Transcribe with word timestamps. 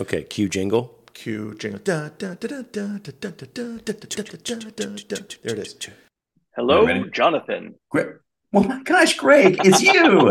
Okay, 0.00 0.22
cue 0.24 0.48
jingle. 0.48 0.98
Cue 1.12 1.54
jingle. 1.58 1.80
Da, 1.84 2.08
da, 2.16 2.34
da, 2.34 2.46
da, 2.48 2.62
da, 2.62 2.96
da, 2.98 3.10
da, 3.10 3.30
da, 3.30 3.62
da, 3.84 3.92
da, 3.92 3.92
da, 3.92 4.22
da, 4.22 4.70
da, 4.70 4.86
da. 4.96 5.16
There 5.42 5.52
it 5.54 5.58
is. 5.58 5.76
Hello, 6.56 7.04
Jonathan. 7.08 7.74
Great. 7.90 8.06
Oh 8.52 8.64
my 8.64 8.82
gosh, 8.82 9.16
Greg, 9.16 9.60
it's 9.64 9.80
you. 9.82 10.30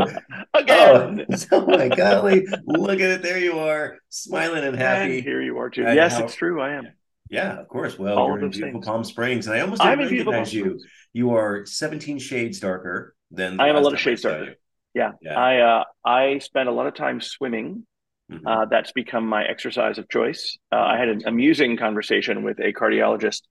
Again. 0.54 1.26
Oh, 1.29 1.36
oh 1.54 1.66
my 1.68 1.88
golly. 1.88 2.46
Look 2.66 3.00
at 3.00 3.10
it. 3.12 3.21
There 3.21 3.38
you 3.40 3.60
are, 3.60 3.97
smiling 4.10 4.63
and 4.66 4.76
And 4.76 4.78
happy. 4.78 5.21
here 5.21 5.42
you 5.42 5.58
are 5.60 5.70
too. 5.70 5.86
And 5.86 5.96
yes, 5.96 6.18
how- 6.18 6.26
it's 6.26 6.36
true. 6.36 6.60
I 6.62 6.74
am. 6.74 6.88
Yeah, 7.30 7.60
of 7.60 7.68
course. 7.68 7.98
Well, 8.00 8.18
All 8.18 8.28
you're 8.28 8.40
in 8.40 8.50
beautiful 8.50 8.72
things. 8.80 8.86
Palm 8.88 9.04
Springs, 9.04 9.46
and 9.48 9.56
I 9.56 9.62
almost 9.62 9.82
didn't 9.84 10.02
in 10.02 10.10
beautiful 10.10 10.34
recognize 10.34 10.54
you. 10.54 10.64
Springs. 10.64 10.84
You 11.14 11.36
are 11.36 11.66
17 11.66 12.18
shades 12.18 12.60
darker 12.60 13.16
than 13.32 13.56
the 13.58 13.64
I 13.64 13.68
am 13.70 13.76
a 13.76 13.82
lot 13.82 13.94
of 13.94 14.00
shades 14.00 14.24
darker. 14.24 14.56
Yeah. 14.96 15.12
Yeah. 15.22 15.40
I 15.40 15.60
uh, 15.60 15.84
I 16.04 16.40
spend 16.40 16.68
a 16.68 16.72
lot 16.72 16.88
of 16.88 16.96
time 16.96 17.22
swimming. 17.22 17.86
Mhm. 18.30 18.41
Uh, 18.46 18.66
that's 18.66 18.91
become 18.91 19.25
my 19.27 19.43
exercise 19.43 19.98
of 19.98 20.07
choice. 20.09 20.57
Uh, 20.71 20.75
I 20.77 20.98
had 20.98 21.09
an 21.09 21.21
amusing 21.25 21.77
conversation 21.77 22.44
with 22.44 22.59
a 22.59 22.73
cardiologist 22.73 23.41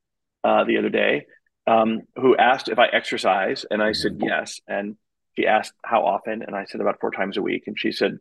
uh, 0.45 0.65
the 0.65 0.79
other 0.79 0.89
day 0.89 1.27
um, 1.67 2.03
who 2.17 2.37
asked 2.37 2.69
if 2.69 2.79
I 2.79 2.87
exercise, 2.87 3.67
and 3.71 3.83
I 3.83 3.93
said 3.93 4.19
yes. 4.21 4.61
And 4.69 4.97
she 5.37 5.47
asked 5.47 5.73
how 5.85 6.05
often, 6.07 6.43
and 6.43 6.55
I 6.55 6.65
said 6.67 6.81
about 6.81 7.01
four 7.01 7.11
times 7.11 7.37
a 7.37 7.43
week. 7.43 7.65
And 7.67 7.79
she 7.79 7.91
said, 7.93 8.19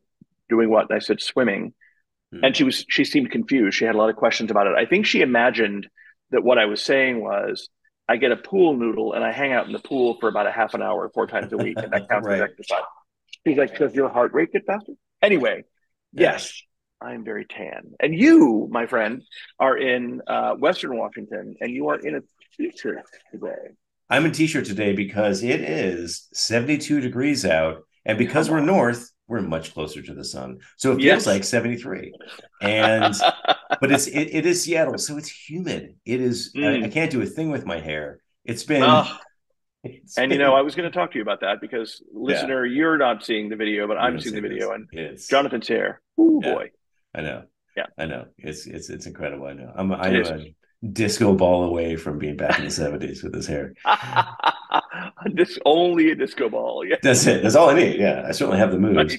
"Doing 0.50 0.70
what?" 0.70 0.90
And 0.90 0.96
I 0.96 1.00
said, 1.00 1.22
"Swimming." 1.22 1.74
Mhm. 2.34 2.40
And 2.44 2.56
she 2.58 2.64
was 2.64 2.86
she 2.90 3.04
seemed 3.06 3.32
confused. 3.32 3.78
She 3.78 3.86
had 3.86 3.96
a 3.96 3.98
lot 3.98 4.10
of 4.10 4.16
questions 4.16 4.50
about 4.52 4.68
it. 4.68 4.74
I 4.76 4.86
think 4.86 5.06
she 5.06 5.22
imagined 5.22 5.88
that 6.32 6.44
what 6.44 6.58
I 6.58 6.66
was 6.66 6.82
saying 6.84 7.22
was. 7.24 7.70
I 8.10 8.16
get 8.16 8.32
a 8.32 8.38
pool 8.38 8.74
noodle 8.78 9.12
and 9.12 9.22
I 9.22 9.34
hang 9.34 9.52
out 9.52 9.66
in 9.68 9.74
the 9.74 9.80
pool 9.80 10.16
for 10.22 10.30
about 10.30 10.48
a 10.48 10.52
half 10.52 10.74
an 10.74 10.82
hour, 10.82 11.10
four 11.14 11.28
times 11.28 11.52
a 11.52 11.58
week, 11.58 11.78
and 11.78 11.92
that 11.92 12.08
counts 12.08 12.26
Right. 12.30 12.36
as 12.42 12.50
exercise. 12.50 12.84
She's 13.46 13.58
like, 13.58 13.78
"Does 13.78 13.94
your 13.94 14.08
heart 14.08 14.34
rate 14.34 14.54
get 14.54 14.66
faster?" 14.66 14.94
Anyway. 15.22 15.66
Yes, 16.14 16.54
I 17.02 17.14
am 17.14 17.24
very 17.24 17.46
tan. 17.46 17.92
And 18.00 18.14
you, 18.16 18.68
my 18.72 18.86
friend, 18.88 19.22
are 19.60 19.78
in 19.78 20.22
uh, 20.28 20.54
Western 20.56 20.98
Washington, 20.98 21.56
and 21.62 21.72
you 21.72 21.90
are 21.90 22.00
in 22.00 22.16
a 22.16 22.20
t-shirt 22.58 23.04
today. 23.32 23.76
I'm 24.10 24.26
in 24.26 24.32
t-shirt 24.32 24.66
today 24.66 24.94
because 24.94 25.44
it 25.44 25.62
is 25.62 26.28
72 26.34 27.02
degrees 27.02 27.46
out, 27.46 27.84
and 28.06 28.18
because 28.18 28.50
we're 28.50 28.62
north, 28.62 29.12
we're 29.28 29.42
much 29.42 29.74
closer 29.74 30.02
to 30.02 30.14
the 30.14 30.24
sun. 30.24 30.60
So 30.78 30.92
it 30.94 30.96
feels 30.96 31.04
Yes. 31.06 31.28
like 31.28 31.44
73. 31.44 32.14
And 32.62 33.14
but 33.82 33.92
it's 33.92 34.08
it, 34.08 34.30
it 34.34 34.46
is 34.46 34.64
Seattle, 34.64 34.98
so 34.98 35.18
it's 35.18 35.30
humid. 35.30 35.96
It 36.06 36.22
is. 36.22 36.52
I, 36.56 36.60
Mm. 36.60 36.86
I 36.86 36.90
can't 36.90 37.12
do 37.12 37.22
a 37.22 37.26
thing 37.26 37.52
with 37.52 37.66
my 37.66 37.80
hair. 37.80 38.22
It's 38.46 38.64
been. 38.64 38.84
and 40.18 40.32
you 40.32 40.38
know, 40.38 40.54
I 40.56 40.62
was 40.62 40.76
going 40.76 40.90
to 40.92 40.96
talk 40.98 41.12
to 41.12 41.18
you 41.18 41.22
about 41.22 41.42
that 41.42 41.62
because, 41.62 42.04
listener, 42.14 42.66
you're 42.66 42.98
not 42.98 43.24
seeing 43.24 43.50
the 43.50 43.56
video, 43.56 43.88
but 43.88 43.98
I'm 43.98 44.20
seeing 44.20 44.36
see 44.36 44.42
the 44.42 44.48
video, 44.48 44.72
and 44.72 44.88
it's 44.92 45.28
Jonathan's 45.28 45.68
hair. 45.68 46.02
Oh 46.18 46.42
Yeah. 46.44 46.54
boy, 46.54 46.72
I 47.14 47.22
know. 47.22 47.44
Yeah. 47.76 47.86
I 47.98 48.06
know. 48.06 48.26
It's 48.38 48.66
it's 48.66 48.90
it's 48.90 49.06
incredible. 49.06 49.46
I 49.48 49.54
know. 49.54 49.72
I'm 49.76 49.92
I'm 49.92 50.16
a 50.16 50.56
disco 50.92 51.34
ball 51.34 51.64
away 51.66 51.96
from 51.96 52.18
being 52.20 52.38
back 52.38 52.58
in 52.60 52.66
the 52.66 52.72
70s 52.72 53.24
with 53.24 53.34
his 53.34 53.48
hair. 53.48 53.74
this 55.34 55.58
only 55.66 56.12
a 56.12 56.16
disco 56.16 56.50
ball. 56.50 56.86
Yeah. 56.86 56.98
That's 57.02 57.26
it. 57.28 57.44
That's 57.44 57.56
all 57.56 57.70
I 57.70 57.76
need. 57.76 58.00
Yeah, 58.00 58.26
I 58.28 58.32
certainly 58.32 58.60
have 58.60 58.72
the 58.72 58.80
moves. 58.80 59.18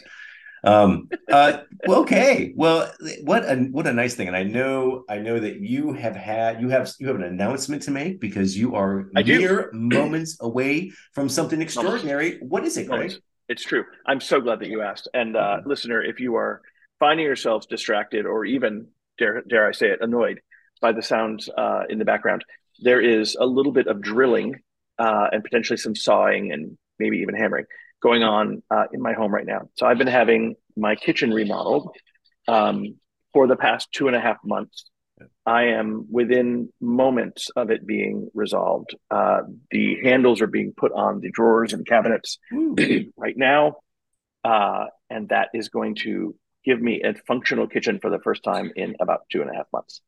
Um. 0.65 1.09
Uh. 1.31 1.59
Well, 1.87 2.01
okay. 2.01 2.53
Well, 2.57 2.93
what 3.23 3.45
a 3.45 3.57
what 3.71 3.87
a 3.87 3.93
nice 3.93 4.15
thing. 4.15 4.29
And 4.29 4.37
I 4.37 4.43
know 4.43 5.05
I 5.09 5.19
know 5.19 5.39
that 5.39 5.61
you 5.61 5.93
have 5.93 6.17
had 6.17 6.61
you 6.61 6.69
have 6.69 6.91
you 6.99 7.07
have 7.07 7.17
an 7.17 7.23
announcement 7.23 7.83
to 7.83 7.91
make 7.91 8.21
because 8.21 8.57
you 8.57 8.75
are 8.75 9.09
I 9.17 9.23
do. 9.23 9.69
moments 9.73 10.37
away 10.41 10.93
from 11.13 11.29
something 11.29 11.61
extraordinary. 11.63 12.39
What 12.41 12.65
is 12.65 12.77
it, 12.77 12.87
Greg? 12.89 13.13
It's 13.49 13.63
true. 13.63 13.85
I'm 14.07 14.21
so 14.21 14.41
glad 14.41 14.61
that 14.61 14.69
you 14.69 14.83
asked. 14.83 15.09
And 15.15 15.37
uh, 15.37 15.59
Mm-hmm. 15.59 15.69
listener, 15.69 16.03
if 16.03 16.21
you 16.21 16.35
are 16.37 16.61
finding 16.99 17.25
yourselves 17.25 17.67
distracted 17.67 18.27
or 18.27 18.45
even 18.45 18.89
dare 19.19 19.43
dare 19.43 19.67
I 19.69 19.73
say 19.73 19.89
it, 19.91 20.01
annoyed 20.03 20.41
by 20.81 20.93
the 20.93 21.03
sounds 21.03 21.49
uh, 21.57 21.83
in 21.89 21.99
the 21.99 22.05
background, 22.05 22.45
there 22.81 23.01
is 23.01 23.37
a 23.41 23.47
little 23.47 23.73
bit 23.73 23.87
of 23.87 24.01
drilling 24.03 24.57
uh, 24.99 25.29
and 25.33 25.43
potentially 25.43 25.77
some 25.77 25.95
sawing 25.95 26.53
and 26.53 26.77
maybe 26.99 27.19
even 27.19 27.35
hammering 27.35 27.65
going 28.03 28.23
on 28.23 28.63
uh, 28.71 28.85
in 28.93 29.01
my 29.01 29.13
home 29.13 29.33
right 29.33 29.47
now. 29.47 29.69
So 29.77 29.87
I've 29.87 29.99
been 29.99 30.07
having 30.07 30.55
my 30.77 30.95
kitchen 30.95 31.33
remodeled 31.33 31.97
um, 32.47 32.97
for 33.33 33.47
the 33.47 33.57
past 33.57 33.89
two 33.93 34.07
and 34.07 34.17
a 34.17 34.21
half 34.21 34.37
months. 34.45 34.85
I 35.45 35.69
am 35.69 36.07
within 36.11 36.73
moments 36.81 37.51
of 37.57 37.71
it 37.71 37.85
being 37.85 38.29
resolved. 38.35 38.95
Uh, 39.11 39.41
the 39.73 39.99
handles 40.05 40.41
are 40.41 40.47
being 40.47 40.73
put 40.77 40.93
on 40.93 41.21
the 41.21 41.31
drawers 41.31 41.73
and 41.73 41.85
cabinets 41.85 42.39
right 42.53 43.37
now. 43.37 43.79
Uh, 44.45 44.87
and 45.11 45.31
that 45.31 45.49
is 45.55 45.71
going 45.71 45.97
to 45.97 46.37
give 46.65 46.81
me 46.81 47.03
a 47.03 47.15
functional 47.27 47.67
kitchen 47.67 47.99
for 47.99 48.11
the 48.11 48.21
first 48.21 48.45
time 48.45 48.71
in 48.77 48.95
about 49.01 49.23
two 49.33 49.41
and 49.43 49.51
a 49.51 49.55
half 49.55 49.67
months. 49.73 50.01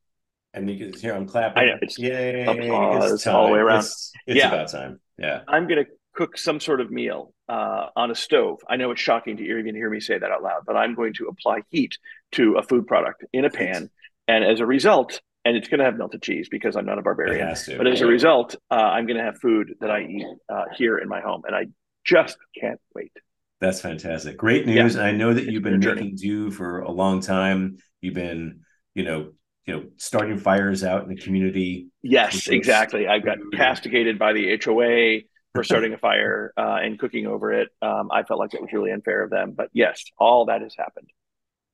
And 0.53 0.69
you 0.69 0.77
can 0.91 0.97
hear 0.99 1.13
I'm 1.13 1.27
clapping. 1.27 1.61
I 1.63 1.65
know, 1.65 1.77
it's 1.81 1.97
Yay! 1.99 2.45
applause 2.45 3.11
it's 3.13 3.27
all 3.27 3.47
the 3.47 3.53
way 3.53 3.59
around. 3.59 3.79
It's, 3.79 4.11
it's 4.27 4.37
Yeah. 4.37 4.47
about 4.47 4.69
time. 4.69 5.01
Yeah. 5.17 5.41
I'm 5.47 5.67
going 5.67 5.83
to 5.83 5.91
cook 6.13 6.37
some 6.37 6.59
sort 6.59 6.81
of 6.81 6.91
meal 6.91 7.33
uh, 7.47 7.87
on 7.95 8.11
a 8.11 8.15
stove. 8.15 8.59
I 8.67 8.75
know 8.75 8.91
it's 8.91 9.01
shocking 9.01 9.37
to 9.37 9.43
even 9.43 9.75
hear 9.75 9.89
me 9.89 9.99
say 9.99 10.17
that 10.17 10.31
out 10.31 10.43
loud, 10.43 10.63
but 10.65 10.75
I'm 10.75 10.95
going 10.95 11.13
to 11.15 11.27
apply 11.27 11.61
heat 11.69 11.97
to 12.33 12.55
a 12.55 12.63
food 12.63 12.87
product 12.87 13.25
in 13.33 13.45
a 13.45 13.49
pan. 13.49 13.89
And 14.27 14.43
as 14.43 14.59
a 14.59 14.65
result, 14.65 15.21
and 15.43 15.57
it's 15.57 15.67
going 15.67 15.79
to 15.79 15.85
have 15.85 15.97
melted 15.97 16.21
cheese 16.21 16.49
because 16.49 16.75
I'm 16.75 16.85
not 16.85 16.99
a 16.99 17.01
barbarian. 17.01 17.55
to. 17.55 17.77
But 17.77 17.87
as 17.87 18.01
a 18.01 18.05
result, 18.05 18.55
uh, 18.69 18.75
I'm 18.75 19.07
going 19.07 19.17
to 19.17 19.23
have 19.23 19.39
food 19.39 19.73
that 19.79 19.89
I 19.89 20.01
eat 20.03 20.25
uh, 20.49 20.65
here 20.77 20.97
in 20.97 21.09
my 21.09 21.21
home, 21.21 21.41
and 21.45 21.55
I 21.55 21.65
just 22.05 22.37
can't 22.59 22.79
wait. 22.93 23.11
That's 23.59 23.81
fantastic. 23.81 24.37
Great 24.37 24.65
news. 24.65 24.95
And 24.95 25.05
I 25.05 25.11
know 25.11 25.33
that 25.33 25.45
you've 25.45 25.63
been 25.63 25.79
been 25.79 25.95
making 25.95 26.15
do 26.15 26.51
for 26.51 26.79
a 26.79 26.91
long 26.91 27.21
time. 27.21 27.77
You've 28.01 28.15
been, 28.15 28.61
you 28.95 29.03
know, 29.03 29.31
you 29.65 29.75
know, 29.75 29.83
starting 29.97 30.37
fires 30.37 30.83
out 30.83 31.03
in 31.03 31.09
the 31.09 31.15
community. 31.15 31.87
Yes, 32.01 32.47
exactly. 32.47 33.07
I've 33.07 33.23
got 33.23 33.37
castigated 33.53 34.17
by 34.17 34.33
the 34.33 34.59
HOA 34.63 35.21
for 35.53 35.63
starting 35.63 35.93
a 35.93 35.97
fire 35.97 36.53
uh, 36.57 36.79
and 36.81 36.97
cooking 36.97 37.27
over 37.27 37.51
it. 37.51 37.69
Um, 37.81 38.09
I 38.11 38.23
felt 38.23 38.39
like 38.39 38.53
it 38.53 38.61
was 38.61 38.71
really 38.71 38.91
unfair 38.91 39.23
of 39.23 39.29
them, 39.29 39.53
but 39.55 39.69
yes, 39.73 40.03
all 40.17 40.45
that 40.45 40.61
has 40.61 40.75
happened. 40.77 41.09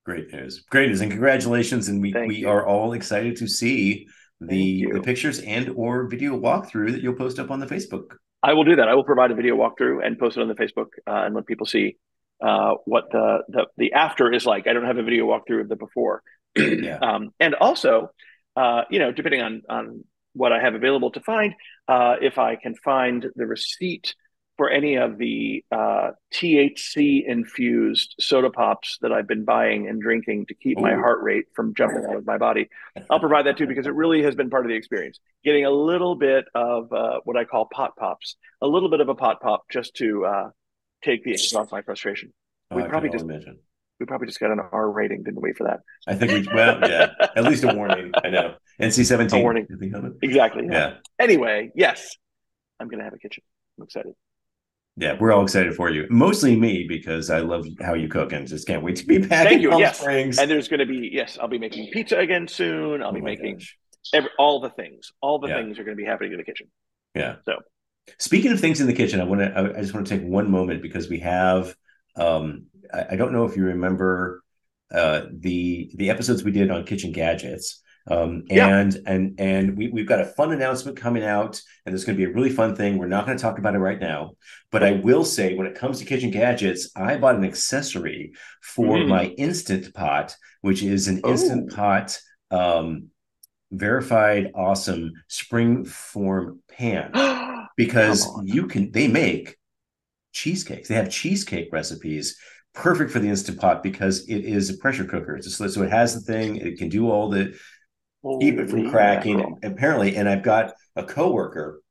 Great 0.05 0.31
news. 0.33 0.63
Great 0.69 0.89
news. 0.89 1.01
And 1.01 1.11
congratulations. 1.11 1.89
And 1.89 2.01
we, 2.01 2.13
Thank 2.13 2.29
we 2.29 2.37
you. 2.37 2.49
are 2.49 2.65
all 2.65 2.93
excited 2.93 3.35
to 3.37 3.47
see 3.47 4.07
the 4.39 4.87
the 4.93 5.01
pictures 5.01 5.39
and 5.39 5.69
or 5.69 6.07
video 6.07 6.39
walkthrough 6.39 6.91
that 6.91 7.01
you'll 7.01 7.15
post 7.15 7.39
up 7.39 7.51
on 7.51 7.59
the 7.59 7.65
Facebook. 7.65 8.15
I 8.43 8.53
will 8.53 8.63
do 8.63 8.75
that. 8.75 8.87
I 8.87 8.95
will 8.95 9.03
provide 9.03 9.31
a 9.31 9.35
video 9.35 9.57
walkthrough 9.57 10.05
and 10.05 10.17
post 10.17 10.37
it 10.37 10.41
on 10.41 10.47
the 10.47 10.53
Facebook 10.53 10.87
uh, 11.07 11.25
and 11.25 11.35
let 11.35 11.45
people 11.45 11.65
see 11.65 11.97
uh, 12.41 12.75
what 12.85 13.05
the, 13.11 13.39
the 13.49 13.67
the 13.77 13.93
after 13.93 14.31
is 14.31 14.45
like. 14.45 14.67
I 14.67 14.73
don't 14.73 14.85
have 14.85 14.97
a 14.97 15.03
video 15.03 15.25
walkthrough 15.25 15.61
of 15.61 15.69
the 15.69 15.75
before. 15.75 16.21
Yeah. 16.55 16.97
um, 17.01 17.31
and 17.39 17.55
also, 17.55 18.11
uh, 18.55 18.83
you 18.89 18.99
know, 18.99 19.11
depending 19.11 19.41
on 19.41 19.61
on 19.67 20.03
what 20.37 20.51
I 20.53 20.59
have 20.61 20.75
available 20.75 21.11
to 21.11 21.19
find, 21.21 21.53
uh, 21.87 22.15
if 22.21 22.37
I 22.37 22.55
can 22.55 22.75
find 22.75 23.25
the 23.35 23.45
receipt 23.45 24.15
for 24.57 24.69
any 24.71 24.95
of 24.95 25.17
the 25.19 25.63
uh, 25.71 26.11
THC 26.33 27.23
infused 27.27 28.15
soda 28.19 28.49
pops 28.49 28.97
that 29.01 29.11
I've 29.11 29.27
been 29.27 29.45
buying 29.45 29.87
and 29.87 30.01
drinking 30.01 30.47
to 30.47 30.55
keep 30.55 30.79
my 30.79 30.95
heart 30.95 31.21
rate 31.21 31.45
from 31.55 31.75
jumping 31.75 32.03
out 32.09 32.15
of 32.15 32.25
my 32.25 32.39
body, 32.39 32.69
I'll 33.09 33.19
provide 33.19 33.45
that 33.45 33.57
too 33.57 33.67
because 33.67 33.85
it 33.85 33.93
really 33.93 34.23
has 34.23 34.33
been 34.33 34.49
part 34.49 34.65
of 34.65 34.69
the 34.69 34.75
experience. 34.75 35.19
Getting 35.43 35.65
a 35.65 35.69
little 35.69 36.15
bit 36.15 36.45
of 36.55 36.91
uh, 36.91 37.19
what 37.23 37.37
I 37.37 37.43
call 37.43 37.67
pot 37.71 37.95
pops, 37.97 38.35
a 38.61 38.67
little 38.67 38.89
bit 38.89 38.99
of 38.99 39.09
a 39.09 39.15
pot 39.15 39.41
pop 39.41 39.65
just 39.71 39.95
to 39.97 40.25
uh, 40.25 40.49
take 41.03 41.23
the 41.23 41.33
edge 41.33 41.53
off 41.53 41.71
my 41.71 41.83
frustration. 41.83 42.33
Oh, 42.71 42.77
We 42.77 42.83
probably 42.83 43.09
just- 43.09 43.25
imagine. 43.25 43.59
We 43.99 44.05
probably 44.05 44.27
just 44.27 44.39
got 44.39 44.51
an 44.51 44.59
R 44.59 44.91
rating, 44.91 45.23
didn't 45.23 45.41
we, 45.41 45.53
for 45.53 45.65
that? 45.65 45.79
I 46.07 46.15
think 46.15 46.31
we 46.31 46.53
well, 46.53 46.79
yeah. 46.87 47.13
At 47.35 47.43
least 47.45 47.63
a 47.63 47.73
warning. 47.73 48.11
I 48.23 48.29
know. 48.29 48.55
NC 48.79 49.05
seventeen. 49.05 49.39
A 49.39 49.43
warning. 49.43 49.65
Think 49.79 49.95
of 49.95 50.05
it? 50.05 50.13
Exactly. 50.21 50.65
Yeah. 50.69 50.77
Yeah. 50.77 50.93
Anyway, 51.19 51.71
yes, 51.75 52.15
I'm 52.79 52.87
going 52.87 52.99
to 52.99 53.03
have 53.05 53.13
a 53.13 53.17
kitchen. 53.17 53.43
I'm 53.79 53.85
excited. 53.85 54.13
Yeah, 54.99 55.15
we're 55.19 55.31
all 55.31 55.43
excited 55.43 55.75
for 55.75 55.89
you. 55.91 56.07
Mostly 56.09 56.55
me 56.55 56.85
because 56.87 57.29
I 57.29 57.39
love 57.39 57.67
how 57.81 57.93
you 57.93 58.07
cook 58.07 58.33
and 58.33 58.47
just 58.47 58.65
can't 58.65 58.81
wait 58.83 58.95
to 58.97 59.05
be 59.05 59.19
back 59.19 59.47
Thank 59.47 59.61
you, 59.61 59.69
Palm 59.69 59.79
yes. 59.79 59.99
Springs. 59.99 60.39
And 60.39 60.49
there's 60.49 60.67
going 60.67 60.79
to 60.79 60.87
be, 60.87 61.09
yes, 61.13 61.37
I'll 61.39 61.47
be 61.47 61.59
making 61.59 61.91
pizza 61.91 62.17
again 62.17 62.47
soon. 62.47 63.03
I'll 63.03 63.09
Oh 63.09 63.13
be 63.13 63.21
making 63.21 63.61
every, 64.13 64.29
all 64.39 64.59
the 64.59 64.71
things. 64.71 65.11
All 65.21 65.37
the 65.37 65.49
Yeah. 65.49 65.57
things 65.57 65.77
are 65.77 65.83
going 65.83 65.95
to 65.95 66.01
be 66.01 66.07
happening 66.07 66.31
in 66.31 66.39
the 66.39 66.43
kitchen. 66.43 66.67
Yeah. 67.13 67.35
So. 67.45 67.57
speaking 68.17 68.51
of 68.51 68.59
things 68.59 68.81
in 68.81 68.87
the 68.87 68.93
kitchen, 68.93 69.21
I 69.21 69.25
want 69.25 69.41
to. 69.41 69.51
I, 69.55 69.77
I 69.77 69.81
just 69.81 69.93
want 69.93 70.07
to 70.07 70.17
take 70.17 70.27
one 70.27 70.49
moment 70.49 70.81
because 70.81 71.09
we 71.09 71.19
have. 71.19 71.75
Um, 72.15 72.65
I, 72.93 73.05
I 73.11 73.15
don't 73.15 73.33
know 73.33 73.45
if 73.45 73.55
you 73.57 73.65
remember 73.65 74.41
uh, 74.93 75.23
the 75.31 75.91
the 75.95 76.09
episodes 76.09 76.43
we 76.43 76.51
did 76.51 76.71
on 76.71 76.85
kitchen 76.85 77.11
gadgets. 77.11 77.81
Um, 78.09 78.43
Yeah. 78.49 78.67
and 78.69 78.97
and 79.05 79.39
and 79.39 79.77
we 79.77 79.89
we've 79.89 80.07
got 80.07 80.21
a 80.21 80.25
fun 80.25 80.53
announcement 80.53 80.95
coming 80.97 81.23
out, 81.23 81.61
and 81.85 81.91
there's 81.93 82.05
going 82.05 82.17
to 82.17 82.25
be 82.25 82.29
a 82.31 82.33
really 82.33 82.49
fun 82.49 82.73
thing. 82.75 82.97
We're 82.97 83.07
not 83.07 83.25
going 83.25 83.37
to 83.37 83.41
talk 83.41 83.59
about 83.59 83.75
it 83.75 83.79
right 83.79 83.99
now, 83.99 84.31
but 84.71 84.81
I 84.81 84.93
will 84.93 85.25
say 85.25 85.55
when 85.55 85.67
it 85.67 85.75
comes 85.75 85.99
to 85.99 86.05
kitchen 86.05 86.31
gadgets, 86.31 86.89
I 86.95 87.17
bought 87.17 87.35
an 87.35 87.43
accessory 87.43 88.31
for 88.61 88.95
Mhm. 88.97 89.07
my 89.09 89.25
instant 89.25 89.93
pot, 89.93 90.35
which 90.61 90.83
is 90.83 91.09
an 91.09 91.19
Oh. 91.23 91.31
instant 91.31 91.73
pot 91.75 92.17
um, 92.49 93.07
verified 93.71 94.51
awesome 94.55 95.11
spring 95.27 95.83
form 95.85 96.61
pan 96.69 97.11
because 97.77 98.27
you 98.45 98.67
can 98.67 98.91
they 98.91 99.07
make 99.09 99.57
cheesecakes 100.31 100.87
they 100.87 100.95
have 100.95 101.09
cheesecake 101.09 101.69
recipes 101.71 102.37
perfect 102.77 103.11
for 103.11 103.19
the 103.19 103.27
instant 103.29 103.59
pot 103.59 103.81
because 103.83 104.27
it 104.29 104.45
is 104.45 104.69
a 104.69 104.77
pressure 104.77 105.05
cooker. 105.05 105.37
Just, 105.39 105.57
so 105.57 105.81
it 105.81 105.91
has 105.91 106.13
the 106.13 106.21
thing. 106.21 106.57
It 106.57 106.77
can 106.77 106.89
do 106.89 107.09
all 107.09 107.29
the 107.29 107.57
keep 108.39 108.59
it 108.59 108.69
from 108.69 108.89
cracking. 108.89 109.57
Apparently, 109.63 110.15
and 110.15 110.29
I've 110.29 110.43
got 110.43 110.73
a 110.95 111.03
coworker, 111.03 111.81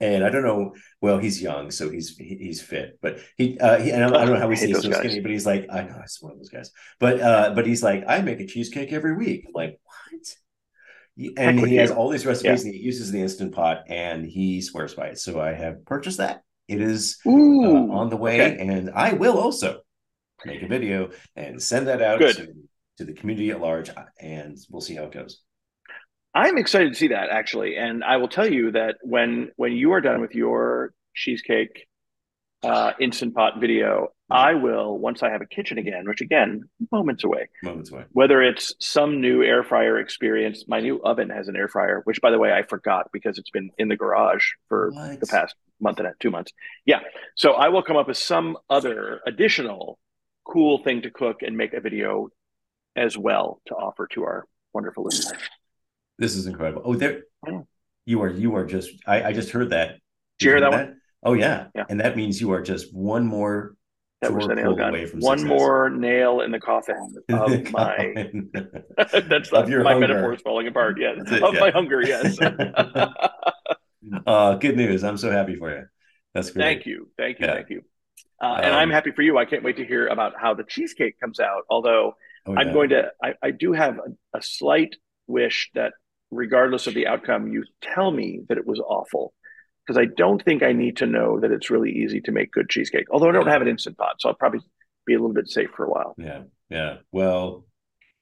and 0.00 0.24
I 0.24 0.30
don't 0.30 0.42
know. 0.42 0.74
Well, 1.00 1.18
he's 1.18 1.40
young, 1.40 1.70
so 1.70 1.90
he's 1.90 2.16
he's 2.16 2.60
fit, 2.60 2.98
but 3.00 3.18
he 3.36 3.58
uh, 3.58 3.78
he, 3.78 3.90
and 3.92 4.04
I 4.04 4.08
don't, 4.08 4.16
I 4.16 4.24
don't 4.24 4.34
know 4.34 4.40
how 4.40 4.48
I 4.50 4.54
he 4.54 4.60
hate 4.60 4.70
stays 4.70 4.82
so 4.82 4.90
guys. 4.90 4.98
skinny, 4.98 5.20
but 5.20 5.30
he's 5.30 5.46
like, 5.46 5.66
I 5.70 5.82
know 5.82 6.00
it's 6.02 6.20
one 6.20 6.32
of 6.32 6.38
those 6.38 6.50
guys, 6.50 6.70
but 6.98 7.20
uh, 7.20 7.52
but 7.54 7.66
he's 7.66 7.82
like, 7.82 8.04
I 8.08 8.20
make 8.20 8.40
a 8.40 8.46
cheesecake 8.46 8.92
every 8.92 9.16
week. 9.16 9.44
I'm 9.46 9.52
like 9.54 9.78
what? 9.84 10.36
And 11.36 11.60
he 11.60 11.76
has 11.76 11.92
all 11.92 12.08
these 12.08 12.26
recipes, 12.26 12.64
and 12.64 12.74
he 12.74 12.80
uses 12.80 13.12
the 13.12 13.20
instant 13.20 13.54
pot, 13.54 13.84
and 13.88 14.26
he 14.26 14.60
swears 14.60 14.94
by 14.94 15.08
it. 15.08 15.18
So 15.18 15.40
I 15.40 15.52
have 15.52 15.84
purchased 15.84 16.18
that. 16.18 16.42
It 16.68 16.80
is 16.80 17.18
uh, 17.26 17.30
on 17.30 18.08
the 18.08 18.16
way, 18.16 18.40
okay. 18.40 18.66
and 18.66 18.90
I 18.90 19.12
will 19.12 19.38
also 19.38 19.80
make 20.44 20.62
a 20.62 20.66
video 20.66 21.10
and 21.36 21.62
send 21.62 21.88
that 21.88 22.00
out 22.00 22.20
to, 22.20 22.52
to 22.98 23.04
the 23.04 23.12
community 23.12 23.50
at 23.50 23.60
large, 23.60 23.90
and 24.18 24.56
we'll 24.70 24.80
see 24.80 24.94
how 24.94 25.04
it 25.04 25.12
goes. 25.12 25.40
I'm 26.34 26.58
excited 26.58 26.92
to 26.92 26.98
see 26.98 27.08
that 27.08 27.28
actually, 27.30 27.76
and 27.76 28.02
I 28.02 28.16
will 28.16 28.28
tell 28.28 28.50
you 28.50 28.72
that 28.72 28.96
when 29.02 29.50
when 29.56 29.72
you 29.72 29.92
are 29.92 30.00
done 30.00 30.20
with 30.20 30.34
your 30.34 30.92
cheesecake 31.14 31.86
uh, 32.64 32.92
instant 33.00 33.34
pot 33.34 33.60
video, 33.60 34.08
I 34.30 34.54
will 34.54 34.98
once 34.98 35.22
I 35.22 35.30
have 35.30 35.42
a 35.42 35.46
kitchen 35.46 35.78
again, 35.78 36.04
which 36.06 36.20
again 36.20 36.68
moments 36.90 37.24
away. 37.24 37.48
Moments 37.62 37.90
away. 37.92 38.04
Whether 38.12 38.42
it's 38.42 38.74
some 38.80 39.20
new 39.20 39.42
air 39.42 39.62
fryer 39.62 39.98
experience, 39.98 40.64
my 40.66 40.80
new 40.80 41.00
oven 41.02 41.30
has 41.30 41.48
an 41.48 41.56
air 41.56 41.68
fryer, 41.68 42.00
which 42.04 42.20
by 42.20 42.30
the 42.30 42.38
way 42.38 42.52
I 42.52 42.62
forgot 42.62 43.10
because 43.12 43.38
it's 43.38 43.50
been 43.50 43.70
in 43.78 43.88
the 43.88 43.96
garage 43.96 44.44
for 44.68 44.90
What? 44.92 45.20
the 45.20 45.26
past 45.26 45.54
month 45.80 45.98
and 45.98 46.08
a 46.08 46.12
two 46.20 46.30
months. 46.30 46.52
Yeah, 46.86 47.00
so 47.34 47.52
I 47.52 47.68
will 47.68 47.82
come 47.82 47.96
up 47.96 48.08
with 48.08 48.16
some 48.16 48.56
other 48.70 49.20
additional 49.26 49.98
cool 50.44 50.82
thing 50.82 51.02
to 51.02 51.10
cook 51.10 51.42
and 51.42 51.56
make 51.56 51.74
a 51.74 51.80
video 51.80 52.28
as 52.96 53.16
well 53.18 53.60
to 53.66 53.74
offer 53.74 54.06
to 54.08 54.22
our 54.24 54.46
wonderful 54.72 55.04
listeners. 55.04 55.40
This 56.18 56.34
is 56.36 56.46
incredible. 56.46 56.82
Oh, 56.84 56.94
there 56.94 57.24
you 58.06 58.22
are. 58.22 58.30
You 58.30 58.54
are 58.56 58.64
just. 58.64 58.90
I, 59.06 59.24
I 59.24 59.32
just 59.32 59.50
heard 59.50 59.70
that. 59.70 59.98
Did 60.38 60.46
you 60.46 60.50
hear 60.52 60.60
that, 60.60 60.70
that 60.70 60.94
Oh 61.24 61.32
yeah. 61.34 61.66
Yeah. 61.74 61.84
And 61.88 62.00
that 62.00 62.16
means 62.16 62.40
you 62.40 62.52
are 62.52 62.62
just 62.62 62.94
one 62.94 63.26
more 63.26 63.74
That 64.20 64.32
was 64.32 64.46
the 64.46 64.54
nail 64.54 64.74
gun. 64.74 64.90
away 64.90 65.06
from 65.06 65.20
One 65.20 65.38
success. 65.38 65.58
more 65.58 65.90
nail 65.90 66.40
in 66.40 66.50
the 66.50 66.60
coffin 66.60 67.14
of 67.30 67.70
my. 67.72 68.30
That's 68.96 69.52
Of 69.52 69.68
my 69.68 69.92
hunger. 69.92 70.00
metaphor 70.00 70.34
is 70.34 70.40
falling 70.42 70.66
apart. 70.66 70.98
Yes, 71.00 71.18
it, 71.30 71.42
of 71.42 71.54
yeah. 71.54 71.60
my 71.60 71.70
hunger. 71.70 72.02
Yes. 72.02 72.38
uh, 74.26 74.54
good 74.56 74.76
news. 74.76 75.04
I'm 75.04 75.16
so 75.16 75.30
happy 75.30 75.56
for 75.56 75.70
you. 75.70 75.84
That's 76.34 76.50
great. 76.50 76.62
thank 76.62 76.86
you, 76.86 77.08
thank 77.16 77.38
you, 77.40 77.46
Yeah. 77.46 77.54
thank 77.54 77.70
you. 77.70 77.82
Uh, 78.42 78.56
and 78.62 78.72
Um, 78.72 78.78
I'm 78.78 78.90
happy 78.90 79.12
for 79.12 79.22
you. 79.22 79.38
I 79.38 79.44
can't 79.44 79.62
wait 79.62 79.76
to 79.76 79.84
hear 79.86 80.08
about 80.08 80.34
how 80.38 80.54
the 80.54 80.64
cheesecake 80.64 81.18
comes 81.20 81.40
out. 81.40 81.62
Although 81.70 82.16
Oh, 82.46 82.54
I'm 82.56 82.66
yeah. 82.68 82.72
going 82.74 82.88
to, 82.90 83.10
I, 83.22 83.34
I 83.42 83.50
do 83.52 83.72
have 83.72 83.96
a, 83.98 84.36
a 84.38 84.42
slight 84.42 84.96
wish 85.26 85.70
that, 85.74 85.94
regardless 86.30 86.86
of 86.86 86.92
the 86.92 87.06
outcome, 87.06 87.48
you 87.48 87.64
tell 87.80 88.10
me 88.10 88.40
that 88.48 88.58
it 88.58 88.66
was 88.66 88.80
awful, 88.80 89.32
because 89.86 89.98
I 90.00 90.06
don't 90.16 90.42
think 90.42 90.62
I 90.62 90.72
need 90.72 90.96
to 90.98 91.06
know 91.06 91.40
that 91.40 91.50
it's 91.52 91.70
really 91.70 91.90
easy 91.92 92.20
to 92.22 92.32
make 92.32 92.50
good 92.52 92.68
cheesecake. 92.70 93.06
Although 93.10 93.28
I 93.28 93.32
don't 93.32 93.46
Yeah. 93.46 93.52
have 93.52 93.62
an 93.62 93.68
instant 93.68 93.98
pot, 93.98 94.16
so 94.20 94.28
I'll 94.30 94.34
probably 94.34 94.60
be 95.06 95.14
a 95.14 95.18
little 95.18 95.34
bit 95.34 95.48
safe 95.48 95.70
for 95.76 95.84
a 95.84 95.90
while. 95.90 96.14
Yeah. 96.18 96.42
Yeah. 96.70 96.96
Well, 97.12 97.66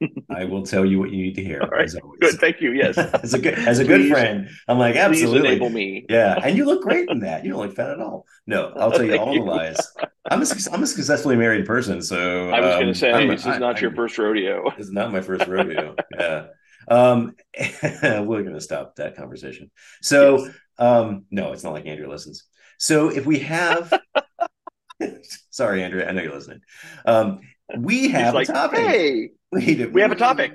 I 0.29 0.47
will 0.47 0.65
tell 0.65 0.85
you 0.85 0.99
what 0.99 1.11
you 1.13 1.23
need 1.23 1.37
to 1.37 1.45
hear. 1.45 1.61
All 1.63 1.69
right. 1.69 1.85
as 1.85 1.95
always. 1.95 2.19
Good, 2.21 2.41
thank 2.41 2.61
you. 2.61 2.73
Yes, 2.73 2.99
as 3.23 3.35
a 3.35 3.39
good 3.39 3.55
as 3.55 3.79
a 3.79 3.85
good 3.85 4.11
friend, 4.11 4.49
I'm 4.67 4.77
like 4.79 4.97
absolutely. 4.97 5.51
enable 5.51 5.71
me. 5.71 6.07
Yeah, 6.09 6.37
and 6.43 6.57
you 6.57 6.65
look 6.65 6.83
great 6.89 7.09
in 7.09 7.21
that. 7.21 7.45
You 7.45 7.53
don't 7.53 7.61
look 7.61 7.77
fat 7.77 7.91
at 7.91 8.01
all. 8.01 8.27
No, 8.49 8.73
I'll 8.77 8.91
tell 8.91 9.05
you 9.05 9.17
all 9.17 9.33
you. 9.33 9.45
the 9.45 9.51
lies. 9.51 9.77
I'm 10.29 10.43
a 10.43 10.47
I'm 10.73 10.83
a 10.83 10.87
successfully 10.89 11.37
married 11.37 11.67
person, 11.67 12.03
so 12.03 12.51
I 12.51 12.59
was 12.61 12.71
going 12.75 12.89
um, 12.89 12.93
to 12.93 12.99
say 12.99 13.13
I'm- 13.13 13.29
this 13.29 13.43
is 13.43 13.47
I- 13.47 13.59
not 13.59 13.81
your 13.81 13.93
I- 13.93 13.95
first 13.95 14.19
rodeo. 14.19 14.65
This 14.77 14.87
is 14.87 14.93
not 14.93 15.13
my 15.13 15.21
first 15.21 15.47
rodeo. 15.47 15.95
yeah, 16.19 16.47
um, 16.89 17.35
we're 17.83 18.43
going 18.43 18.55
to 18.55 18.61
stop 18.61 18.97
that 18.97 19.17
conversation. 19.17 19.71
So, 20.01 20.49
um, 20.79 21.25
no, 21.31 21.53
it's 21.53 21.65
not 21.65 21.73
like 21.73 21.87
Andrew 21.87 22.09
listens. 22.09 22.45
So, 22.79 23.09
if 23.09 23.27
we 23.27 23.41
have, 23.41 23.93
sorry, 25.51 25.83
Andrew, 25.83 26.05
I 26.05 26.13
know 26.13 26.23
you're 26.23 26.35
listening. 26.35 26.61
Um, 27.07 27.41
we 27.77 28.09
have 28.11 28.35
like, 28.35 28.49
a 28.49 28.53
topic. 28.53 28.79
hey, 28.81 29.31
Wait, 29.53 29.93
we 29.93 30.01
have 30.01 30.13
a 30.13 30.17
topic. 30.17 30.55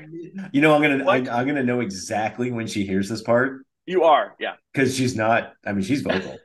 You 0.51 0.61
know, 0.61 0.73
I'm 0.73 0.81
gonna 0.81 1.05
I? 1.07 1.17
I'm 1.17 1.45
gonna 1.45 1.61
know 1.61 1.81
exactly 1.81 2.49
when 2.51 2.65
she 2.65 2.83
hears 2.83 3.07
this 3.07 3.21
part 3.21 3.61
you 3.87 4.03
are, 4.03 4.35
yeah. 4.37 4.55
because 4.73 4.95
she's 4.95 5.15
not. 5.15 5.53
I 5.65 5.71
mean, 5.71 5.81
she's 5.81 6.01
vocal. 6.01 6.37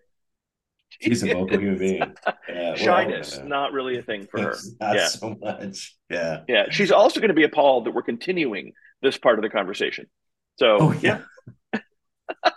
She's 1.01 1.25
a 1.25 1.27
vocal 1.27 1.59
human 1.59 1.79
being. 1.79 2.15
Yeah, 2.49 2.77
Shyness, 2.77 3.41
not 3.45 3.73
really 3.73 3.99
a 3.99 4.03
thing 4.03 4.29
for 4.31 4.41
her. 4.41 4.57
Not 4.81 4.95
Yeah. 4.95 5.07
so 5.09 5.37
much. 5.43 5.97
Yeah. 6.09 6.43
Yeah, 6.47 6.67
she's 6.71 6.93
also 6.93 7.19
going 7.19 7.31
to 7.31 7.35
be 7.35 7.43
appalled 7.43 7.87
that 7.87 7.91
we're 7.91 8.03
continuing 8.03 8.73
this 9.03 9.19
part 9.19 9.39
of 9.39 9.43
the 9.43 9.51
conversation. 9.51 10.07
So, 10.59 10.79
Oh 10.81 10.93
yeah. 11.01 11.23
yeah. 11.73 11.81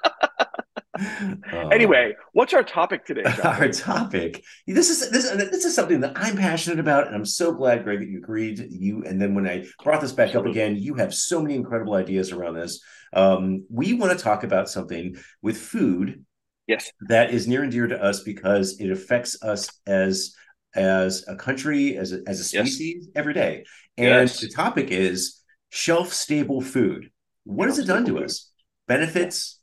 Oh. 1.51 1.67
Anyway, 1.69 2.15
what's 2.31 2.53
our 2.53 2.63
topic 2.63 3.05
today? 3.05 3.23
Our 3.43 3.67
topic. 3.67 4.41
This 4.65 4.89
is 4.89 5.11
this 5.11 5.29
this 5.29 5.65
is 5.65 5.75
something 5.75 5.99
that 5.99 6.13
I'm 6.15 6.37
passionate 6.37 6.79
about, 6.79 7.07
and 7.07 7.15
I'm 7.15 7.25
so 7.25 7.51
glad, 7.51 7.83
Greg, 7.83 7.99
that 7.99 8.07
you 8.07 8.19
agreed. 8.19 8.59
You 8.69 9.03
and 9.03 9.21
then 9.21 9.35
when 9.35 9.45
I 9.45 9.65
brought 9.83 9.99
this 9.99 10.13
back 10.13 10.29
Absolutely. 10.29 10.51
up 10.51 10.53
again, 10.53 10.75
you 10.77 10.93
have 10.95 11.13
so 11.13 11.41
many 11.41 11.55
incredible 11.55 11.95
ideas 11.95 12.31
around 12.31 12.55
this. 12.55 12.81
Um, 13.11 13.65
we 13.69 13.91
want 13.93 14.17
to 14.17 14.23
talk 14.23 14.45
about 14.45 14.69
something 14.69 15.17
with 15.41 15.57
food 15.57 16.23
yes. 16.65 16.89
that 17.09 17.31
is 17.31 17.45
near 17.45 17.63
and 17.63 17.71
dear 17.73 17.87
to 17.87 18.01
us 18.01 18.23
because 18.23 18.79
it 18.79 18.89
affects 18.89 19.41
us 19.43 19.69
as 19.85 20.33
as 20.75 21.25
a 21.27 21.35
country, 21.35 21.97
as 21.97 22.13
a, 22.13 22.21
as 22.25 22.39
a 22.39 22.57
Yes. 22.57 22.69
species 22.71 23.09
every 23.15 23.33
day. 23.33 23.65
And 23.97 24.07
Yes. 24.07 24.39
the 24.39 24.47
topic 24.49 24.91
is 24.91 25.41
shelf 25.75 26.13
stable 26.13 26.61
food. 26.61 27.11
What 27.43 27.67
has 27.67 27.77
it 27.79 27.85
done 27.85 28.05
to 28.05 28.23
us? 28.23 28.49
Benefits, 28.87 29.59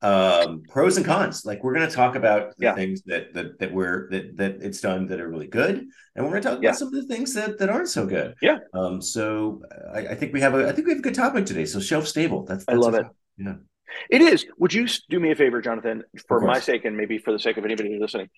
um, 0.00 0.62
pros 0.68 0.96
and 0.96 1.04
cons. 1.04 1.44
Like 1.44 1.62
we're 1.62 1.74
going 1.74 1.88
to 1.88 1.94
talk 1.94 2.14
about 2.16 2.56
the 2.56 2.64
Yeah. 2.66 2.74
things 2.74 3.02
that 3.06 3.34
that 3.34 3.58
that 3.58 3.72
we're 3.72 4.08
that 4.10 4.36
that 4.38 4.52
it's 4.62 4.80
done 4.80 5.06
that 5.08 5.20
are 5.20 5.28
really 5.28 5.46
good, 5.46 5.74
and 6.14 6.24
we're 6.24 6.30
going 6.30 6.42
to 6.42 6.48
talk 6.48 6.62
Yeah. 6.62 6.70
about 6.70 6.78
some 6.78 6.88
of 6.88 6.94
the 6.94 7.04
things 7.04 7.34
that 7.34 7.58
that 7.58 7.68
aren't 7.68 7.88
so 7.88 8.06
good. 8.06 8.34
Yeah. 8.40 8.58
Um. 8.72 9.02
So 9.02 9.62
I, 9.94 10.00
I 10.08 10.14
think 10.14 10.32
we 10.32 10.40
have 10.40 10.54
a 10.54 10.68
I 10.68 10.72
think 10.72 10.86
we 10.86 10.92
have 10.94 11.00
a 11.00 11.08
good 11.08 11.14
topic 11.14 11.44
today. 11.46 11.66
So 11.66 11.80
shelf 11.80 12.06
stable. 12.06 12.44
That's, 12.44 12.64
I 12.66 12.74
love 12.74 12.94
it. 12.94 13.02
topic. 13.02 13.16
Yeah. 13.36 13.54
It 14.10 14.20
is. 14.22 14.46
Would 14.58 14.74
you 14.74 14.86
do 15.10 15.20
me 15.20 15.30
a 15.32 15.36
favor, 15.36 15.60
Jonathan, 15.60 16.02
for 16.28 16.40
my 16.40 16.58
sake 16.60 16.84
and 16.84 16.96
maybe 16.96 17.18
for 17.18 17.32
the 17.32 17.38
sake 17.38 17.56
of 17.56 17.64
anybody 17.64 17.90
who's 17.92 18.00
listening? 18.00 18.28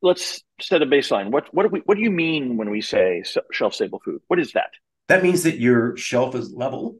Let's 0.00 0.42
set 0.60 0.80
a 0.82 0.86
baseline. 0.86 1.30
What 1.30 1.52
what 1.52 1.64
do 1.64 1.68
we 1.70 1.80
what 1.80 1.96
do 1.96 2.02
you 2.02 2.10
mean 2.10 2.56
when 2.56 2.70
we 2.70 2.80
say 2.80 3.22
shelf 3.52 3.74
stable 3.74 4.00
food? 4.04 4.20
What 4.28 4.38
is 4.38 4.52
that? 4.52 4.70
That 5.08 5.22
means 5.22 5.42
that 5.42 5.58
your 5.58 5.96
shelf 5.96 6.34
is 6.34 6.52
level 6.52 6.96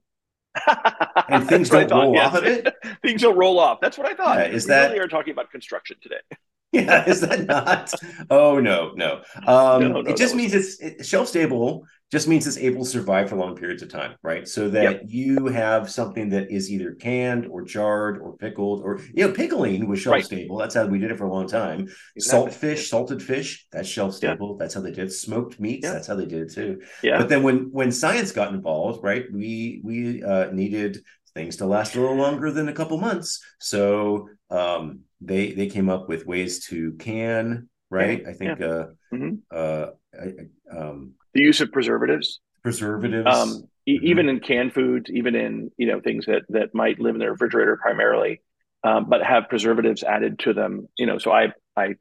and 1.28 1.48
things 1.48 1.68
don't 1.70 1.88
thought, 1.88 2.02
roll 2.04 2.14
yes. 2.14 2.26
off 2.26 2.34
of 2.38 2.44
it. 2.44 2.74
things 3.02 3.22
don't 3.22 3.36
roll 3.36 3.58
off. 3.58 3.80
That's 3.80 3.98
what 3.98 4.06
I 4.06 4.14
thought. 4.14 4.38
Yeah, 4.38 4.46
is 4.46 4.64
we 4.64 4.68
that- 4.68 4.88
really 4.90 5.00
are 5.00 5.08
talking 5.08 5.32
about 5.32 5.50
construction 5.50 5.96
today. 6.02 6.20
Yeah, 6.72 7.08
is 7.08 7.20
that 7.20 7.46
not? 7.46 7.92
Oh 8.30 8.58
no, 8.58 8.90
no. 8.96 9.22
Um, 9.46 9.80
No, 9.80 9.88
no, 9.88 9.98
it 10.00 10.16
just 10.16 10.34
means 10.34 10.52
it's 10.52 10.80
it, 10.80 11.06
shelf 11.06 11.28
stable. 11.28 11.86
Just 12.14 12.28
means 12.28 12.46
it's 12.46 12.58
able 12.58 12.84
to 12.84 12.88
survive 12.88 13.28
for 13.28 13.34
long 13.34 13.56
periods 13.56 13.82
of 13.82 13.88
time, 13.88 14.12
right? 14.22 14.46
So 14.46 14.68
that 14.68 14.82
Yep. 14.84 15.02
you 15.06 15.46
have 15.48 15.90
something 15.90 16.28
that 16.28 16.48
is 16.48 16.70
either 16.70 16.92
canned 16.92 17.44
or 17.52 17.62
jarred 17.62 18.18
or 18.22 18.36
pickled, 18.36 18.82
or 18.84 19.00
you 19.12 19.26
know, 19.26 19.32
pickling 19.32 19.88
was 19.88 19.98
shelf 19.98 20.12
Right. 20.12 20.24
stable. 20.24 20.56
That's 20.56 20.76
how 20.76 20.86
we 20.86 21.00
did 21.00 21.10
it 21.10 21.18
for 21.18 21.24
a 21.24 21.32
long 21.36 21.48
time. 21.48 21.88
Salt 22.18 22.52
fish, 22.54 22.88
salted 22.88 23.20
fish, 23.20 23.66
that's 23.72 23.88
shelf 23.88 24.12
Yeah. 24.12 24.16
stable. 24.34 24.56
That's 24.56 24.74
how 24.74 24.80
they 24.80 24.92
did 24.92 25.06
it. 25.08 25.10
Smoked 25.12 25.58
meats, 25.58 25.82
Yeah. 25.86 25.94
that's 25.94 26.06
how 26.06 26.14
they 26.14 26.26
did 26.26 26.42
it 26.42 26.52
too. 26.52 26.82
Yeah. 27.02 27.18
But 27.18 27.28
then 27.30 27.42
when 27.42 27.56
when 27.72 27.90
science 27.90 28.30
got 28.30 28.54
involved, 28.54 29.02
right, 29.02 29.24
we 29.32 29.80
we 29.82 30.22
uh, 30.22 30.52
needed 30.52 31.02
things 31.34 31.56
to 31.56 31.66
last 31.66 31.96
a 31.96 32.00
little 32.00 32.14
longer 32.14 32.52
than 32.52 32.68
a 32.68 32.72
couple 32.72 32.96
months. 32.98 33.42
So 33.58 34.28
um, 34.50 35.00
they 35.20 35.50
they 35.58 35.66
came 35.66 35.88
up 35.88 36.08
with 36.08 36.26
ways 36.28 36.64
to 36.66 36.92
can, 36.92 37.68
right? 37.90 38.22
I 38.24 38.34
think 38.34 38.60
uh, 38.60 38.86
Mhm. 39.12 39.38
uh, 39.50 39.86
I- 40.14 40.76
um, 40.78 41.14
the 41.34 41.40
use 41.42 41.60
of 41.60 41.70
preservatives. 41.72 42.40
preservatives. 42.62 43.26
um, 43.26 43.68
e- 43.86 43.98
Mhm. 43.98 44.02
even 44.04 44.28
in 44.30 44.40
canned 44.40 44.72
foods, 44.72 45.10
even 45.10 45.34
in 45.34 45.70
you 45.76 45.86
know 45.86 46.00
things 46.00 46.26
that 46.26 46.42
that 46.48 46.74
might 46.74 46.98
live 46.98 47.14
in 47.14 47.20
the 47.20 47.30
refrigerator 47.30 47.76
primarily, 47.76 48.40
um, 48.82 49.08
but 49.08 49.22
have 49.22 49.48
preservatives 49.50 50.02
added 50.02 50.38
to 50.40 50.54
them. 50.54 50.88
You 50.96 51.06
know, 51.06 51.18
so 51.18 51.30
I 51.30 51.52
I 51.76 51.96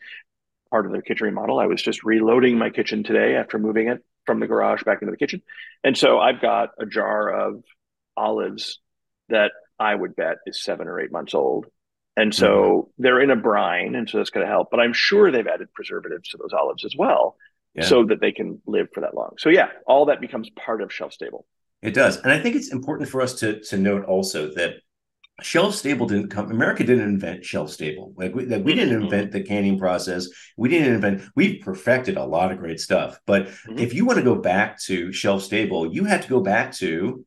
part 0.71 0.85
of 0.85 0.91
the 0.93 1.01
kitchen 1.01 1.25
remodel. 1.25 1.59
I 1.59 1.65
was 1.67 1.81
just 1.81 2.03
reloading 2.03 2.57
my 2.57 2.69
kitchen 2.69 3.03
today 3.03 3.35
after 3.35 3.59
moving 3.59 3.89
it 3.89 4.03
from 4.25 4.39
the 4.39 4.47
garage 4.47 4.83
back 4.83 5.01
into 5.01 5.11
the 5.11 5.17
kitchen, 5.17 5.41
and 5.83 5.97
so 5.97 6.19
I've 6.19 6.39
got 6.41 6.69
a 6.79 6.85
jar 6.85 7.29
of 7.29 7.63
olives 8.15 8.79
that 9.29 9.51
I 9.79 9.93
would 9.93 10.15
bet 10.15 10.37
is 10.45 10.63
seven 10.63 10.87
or 10.87 10.99
eight 10.99 11.11
months 11.11 11.33
old. 11.33 11.65
And 12.15 12.33
so 12.33 12.91
they're 12.99 13.19
in 13.19 13.31
a 13.31 13.35
brine, 13.35 13.95
and 13.95 14.07
so 14.07 14.19
that's 14.19 14.29
going 14.29 14.45
to 14.45 14.51
help. 14.51 14.69
But 14.69 14.79
I'm 14.79 14.93
sure 14.93 15.31
they've 15.31 15.47
added 15.47 15.73
preservatives 15.73 16.29
to 16.29 16.37
those 16.37 16.53
olives 16.53 16.85
as 16.85 16.95
well, 16.95 17.35
Yeah. 17.75 17.85
so 17.85 18.05
that 18.05 18.21
they 18.21 18.31
can 18.31 18.61
live 18.67 18.87
for 18.93 19.01
that 19.01 19.15
long. 19.15 19.31
So 19.39 19.49
yeah, 19.49 19.69
all 19.87 20.05
that 20.05 20.21
becomes 20.21 20.49
part 20.51 20.81
of 20.81 20.93
shelf 20.93 21.11
stable. 21.13 21.45
It 21.81 21.93
does, 21.93 22.17
and 22.17 22.31
I 22.31 22.39
think 22.39 22.55
it's 22.55 22.71
important 22.71 23.09
for 23.09 23.21
us 23.21 23.33
to 23.39 23.59
to 23.61 23.77
note 23.77 24.05
also 24.05 24.53
that 24.55 24.75
shelf 25.41 25.73
stable 25.73 26.05
didn't 26.05 26.29
come 26.29 26.51
america 26.51 26.83
didn't 26.83 27.03
invent 27.09 27.43
shelf 27.43 27.71
stable 27.71 28.13
like 28.15 28.35
we, 28.35 28.45
like 28.45 28.63
we 28.63 28.75
didn't 28.75 28.95
Mhm. 28.99 29.03
invent 29.05 29.31
the 29.31 29.41
canning 29.41 29.79
process 29.79 30.27
we 30.57 30.69
didn't 30.69 30.93
invent 30.93 31.23
we've 31.35 31.59
perfected 31.59 32.17
a 32.17 32.23
lot 32.23 32.51
of 32.51 32.59
great 32.59 32.79
stuff 32.79 33.19
but 33.25 33.47
Mhm. 33.47 33.79
if 33.79 33.95
you 33.95 34.05
want 34.05 34.19
to 34.19 34.23
go 34.23 34.35
back 34.35 34.79
to 34.81 35.11
shelf 35.11 35.41
stable 35.41 35.91
you 35.91 36.03
had 36.03 36.21
to 36.21 36.29
go 36.29 36.39
back 36.39 36.71
to 36.73 37.25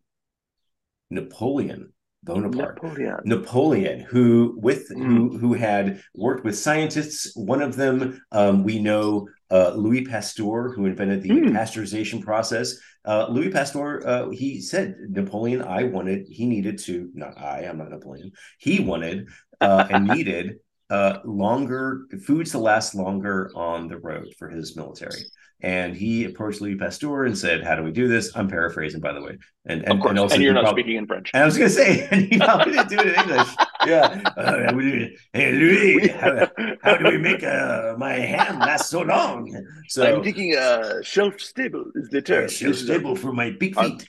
napoleon 1.11 1.93
bonaparte 2.27 2.83
Napoleon. 2.83 3.17
Napoleon, 3.25 4.01
who 4.01 4.55
with 4.61 4.91
Mm. 4.91 5.07
who 5.07 5.39
who 5.39 5.55
had 5.55 6.01
worked 6.15 6.45
with 6.45 6.59
scientists. 6.59 7.35
One 7.37 7.63
of 7.63 7.77
them, 7.77 8.21
um, 8.33 8.65
we 8.65 8.79
know, 8.81 9.29
uh, 9.51 9.73
Louis 9.75 10.05
Pasteur, 10.05 10.73
who 10.75 10.87
invented 10.87 11.23
the 11.23 11.31
Mm. 11.31 11.53
pasteurization 11.53 12.21
process. 12.23 12.79
Uh, 13.05 13.29
Louis 13.31 13.51
Pasteur, 13.51 14.03
uh, 14.05 14.31
he 14.31 14.61
said 14.61 14.97
Napoleon. 15.09 15.63
I 15.63 15.85
wanted, 15.85 16.27
he 16.29 16.45
needed 16.47 16.79
to. 16.81 17.09
Not 17.15 17.39
I. 17.39 17.61
I'm 17.69 17.79
not 17.79 17.91
Napoleon. 17.91 18.33
He 18.59 18.81
wanted 18.81 19.29
uh, 19.61 19.87
and 19.91 20.07
needed 20.19 20.57
uh, 20.91 21.19
longer 21.25 22.07
foods 22.25 22.51
to 22.53 22.59
last 22.59 22.95
longer 22.95 23.51
on 23.57 23.89
the 23.89 23.99
road 23.99 24.29
for 24.39 24.49
his 24.49 24.77
military. 24.77 25.23
And 25.63 25.97
he 25.97 26.25
approached 26.25 26.61
Louis 26.61 26.77
Pasteur 26.77 27.25
and 27.25 27.37
said, 27.37 27.65
"How 27.65 27.77
do 27.77 27.83
we 27.83 27.91
do 27.91 28.09
this?" 28.09 28.31
I'm 28.37 28.47
paraphrasing, 28.47 29.01
by 29.01 29.13
the 29.15 29.23
way. 29.23 29.39
And 29.65 29.83
and, 29.85 29.93
of 29.95 30.01
course. 30.01 30.19
and 30.21 30.33
And, 30.33 30.43
you're 30.43 30.53
not 30.53 30.65
prob- 30.65 30.75
speaking 30.75 30.97
in 30.97 31.07
French. 31.07 31.31
and 31.33 31.43
I 31.43 31.47
was 31.47 31.57
going 31.57 31.71
to 31.71 31.75
say, 31.75 32.07
and 32.11 32.27
he 32.27 32.39
probably 32.39 32.73
didn't 32.75 32.89
do 32.91 32.99
it 32.99 33.07
in 33.07 33.15
English. 33.15 33.49
Yeah. 33.87 34.21
Uh, 34.37 34.73
we- 34.77 35.17
hey, 35.33 35.53
Louis, 35.53 36.09
how, 36.09 36.49
how 36.83 36.97
do 36.99 37.05
we 37.11 37.17
make 37.19 37.43
uh, 37.43 37.95
my 37.97 38.13
ham 38.13 38.59
last 38.59 38.91
so 38.91 39.01
long? 39.01 39.51
So, 39.89 40.17
I'm 40.19 40.23
thinking 40.23 40.55
uh, 40.57 41.01
shelf 41.03 41.41
stable 41.41 41.85
is 41.95 42.11
the 42.11 42.21
term. 42.21 42.49
Shelf 42.51 42.77
stable 42.77 43.17
for 43.17 43.33
my 43.33 43.51
big 43.51 43.79
feet. 43.81 44.07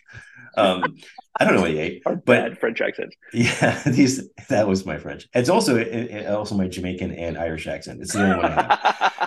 Um, 0.58 0.98
I 1.40 1.46
don't 1.46 1.54
know 1.54 1.62
what 1.62 1.70
he 1.70 1.78
ate, 1.78 2.02
Our 2.08 2.16
but 2.16 2.26
bad 2.26 2.60
French 2.60 2.82
accent. 2.82 3.16
yeah, 3.32 3.80
these 3.88 4.28
that 4.50 4.68
was 4.68 4.88
my 4.88 4.98
French. 4.98 5.28
It's 5.36 5.50
also 5.50 5.78
it, 5.78 5.88
it- 5.88 6.28
also 6.28 6.56
my 6.56 6.68
Jamaican 6.68 7.12
and 7.12 7.38
Irish 7.38 7.68
accent. 7.68 8.02
It's 8.02 8.14
the 8.14 8.24
only 8.24 8.38
one 8.38 8.46
I 8.52 8.52
have. 8.64 9.27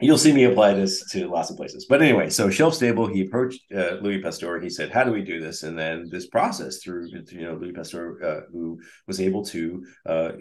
You'll 0.00 0.18
see 0.18 0.32
me 0.32 0.44
apply 0.44 0.72
this 0.74 1.04
to 1.12 1.28
lots 1.28 1.50
of 1.50 1.56
places. 1.56 1.86
But 1.88 2.00
anyway, 2.02 2.30
so 2.30 2.48
shelf 2.50 2.74
stable, 2.74 3.06
he 3.06 3.22
approached 3.22 3.60
uh, 3.74 3.96
Louis 4.00 4.20
Pasteur. 4.22 4.58
He 4.60 4.70
said, 4.70 4.90
"How 4.90 5.04
do 5.04 5.12
we 5.12 5.22
do 5.22 5.40
this?" 5.40 5.62
And 5.62 5.78
then 5.78 6.08
this 6.10 6.26
process 6.26 6.78
through 6.82 7.08
you 7.30 7.42
know 7.42 7.54
Louis 7.54 7.72
Pasteur, 7.72 8.18
uh, 8.24 8.40
who 8.52 8.80
was 9.06 9.20
able 9.20 9.44
to 9.46 9.84
uh, 10.06 10.32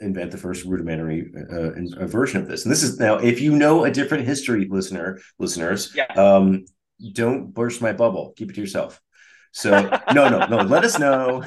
invent 0.00 0.30
the 0.30 0.38
first 0.38 0.64
rudimentary 0.64 1.30
uh, 1.52 1.70
uh, 2.02 2.06
version 2.06 2.40
of 2.40 2.48
this. 2.48 2.64
And 2.64 2.72
this 2.72 2.82
is 2.82 2.98
now, 2.98 3.16
if 3.16 3.40
you 3.40 3.56
know 3.56 3.84
a 3.84 3.90
different 3.90 4.24
history, 4.24 4.66
listener, 4.70 5.18
listeners, 5.38 5.92
Yeah. 5.94 6.06
um, 6.16 6.64
don't 7.12 7.52
burst 7.52 7.80
my 7.82 7.92
bubble. 7.92 8.32
Keep 8.36 8.50
it 8.50 8.54
to 8.54 8.60
yourself. 8.60 9.00
So 9.52 9.70
no, 10.14 10.28
no, 10.28 10.46
no. 10.46 10.58
Let 10.58 10.84
us 10.84 10.98
know 10.98 11.42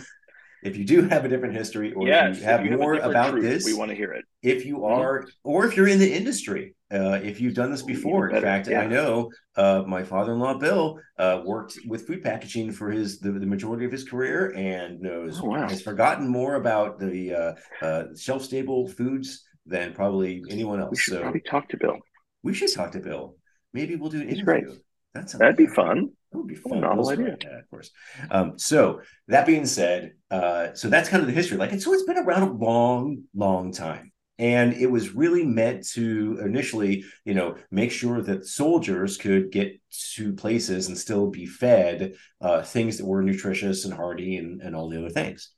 if 0.64 0.78
you 0.78 0.86
do 0.86 1.08
have 1.08 1.26
a 1.26 1.30
different 1.30 1.56
history, 1.56 1.94
or 1.94 2.08
yes, 2.08 2.36
if 2.36 2.40
you 2.42 2.46
have 2.46 2.66
you 2.66 2.78
more 2.78 2.96
a 2.96 3.10
about 3.10 3.32
truth, 3.32 3.44
this 3.44 3.66
we 3.66 3.74
want 3.74 3.90
to 3.90 3.96
hear 3.96 4.12
it. 4.12 4.26
if 4.44 4.66
you 4.66 4.78
Mhm. 4.80 4.92
are 4.98 5.28
or 5.44 5.66
if 5.66 5.76
you're 5.78 5.88
in 5.88 6.00
the 6.00 6.14
industry 6.14 6.76
uh, 6.92 7.20
if 7.24 7.40
you've 7.42 7.54
done 7.54 7.72
this 7.72 7.84
before 7.84 8.30
in 8.30 8.42
fact 8.42 8.68
yeah. 8.68 8.82
i 8.82 8.86
know 8.88 9.30
uh, 9.56 9.84
my 9.88 10.04
father-in-law 10.04 10.56
bill 10.58 11.00
uh, 11.18 11.42
worked 11.46 11.78
with 11.88 12.06
food 12.08 12.22
packaging 12.24 12.72
for 12.72 12.90
his 12.92 13.20
the, 13.20 13.32
the 13.32 13.46
majority 13.46 13.86
of 13.86 13.92
his 13.92 14.04
career 14.04 14.54
and 14.56 15.00
knows 15.00 15.40
Oh, 15.42 15.46
wow. 15.48 15.68
has 15.70 15.82
forgotten 15.82 16.28
more 16.28 16.56
about 16.56 17.00
the 17.00 17.34
uh, 17.34 17.54
uh, 17.86 18.04
shelf 18.18 18.44
stable 18.44 18.88
foods 18.88 19.44
than 19.66 19.94
probably 19.94 20.42
anyone 20.50 20.80
We 20.80 20.84
else 20.86 21.00
should 21.00 21.14
so 21.16 21.22
probably 21.22 21.42
talk 21.42 21.70
to 21.70 21.78
Bill. 21.78 21.98
we 22.44 22.54
should 22.54 22.74
talk 22.74 22.92
to 22.94 23.00
bill 23.00 23.36
maybe 23.74 23.96
we'll 23.96 24.10
do 24.10 24.22
an 24.22 24.28
He's 24.30 24.40
interview 24.40 24.66
great. 24.66 24.78
that 25.14 25.30
sounds 25.30 25.40
That'd 25.40 25.58
be 25.58 25.68
fun. 25.68 25.76
fun. 25.76 26.10
That 26.32 26.38
would 26.38 26.48
be 26.48 26.56
What 26.56 26.78
a 26.78 26.82
fun. 26.82 26.82
novel 26.82 27.10
idea. 27.10 27.38
Yeah, 27.44 27.60
of 27.60 27.70
course. 27.70 27.92
Um, 28.30 28.58
so 28.58 29.02
that 29.28 29.46
being 29.46 29.66
said, 29.66 30.14
uh, 30.30 30.74
so 30.74 30.88
that's 30.88 31.10
kind 31.10 31.20
of 31.22 31.28
the 31.28 31.34
history. 31.34 31.58
Like, 31.58 31.72
so 31.82 31.94
it's 31.94 32.04
been 32.04 32.18
around 32.18 32.44
a 32.44 32.52
long, 32.54 33.24
long 33.36 33.74
time, 33.74 34.11
and 34.42 34.74
it 34.74 34.88
was 34.88 35.14
really 35.14 35.46
meant 35.46 35.88
to 35.90 36.40
initially, 36.44 37.06
you 37.26 37.36
know, 37.36 37.56
make 37.70 37.92
sure 37.92 38.24
that 38.24 38.48
soldiers 38.48 39.16
could 39.16 39.52
get 39.52 39.80
to 40.16 40.34
places 40.34 40.88
and 40.88 40.98
still 40.98 41.28
be 41.28 41.46
fed 41.46 42.16
uh, 42.42 42.64
things 42.64 42.98
that 42.98 43.06
were 43.06 43.22
nutritious 43.22 43.86
and 43.86 43.94
hearty 43.94 44.38
and, 44.38 44.60
and 44.64 44.76
all 44.76 44.90
the 44.90 44.98
other 44.98 45.12
things. 45.12 45.52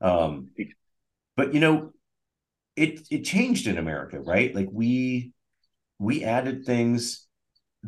Um, 0.00 0.48
but 1.36 1.54
you 1.54 1.60
know, 1.60 1.92
it 2.74 3.06
it 3.08 3.22
changed 3.22 3.68
in 3.68 3.78
America, 3.78 4.20
right? 4.20 4.52
Like 4.52 4.68
we 4.72 5.32
we 6.00 6.24
added 6.24 6.64
things 6.64 7.23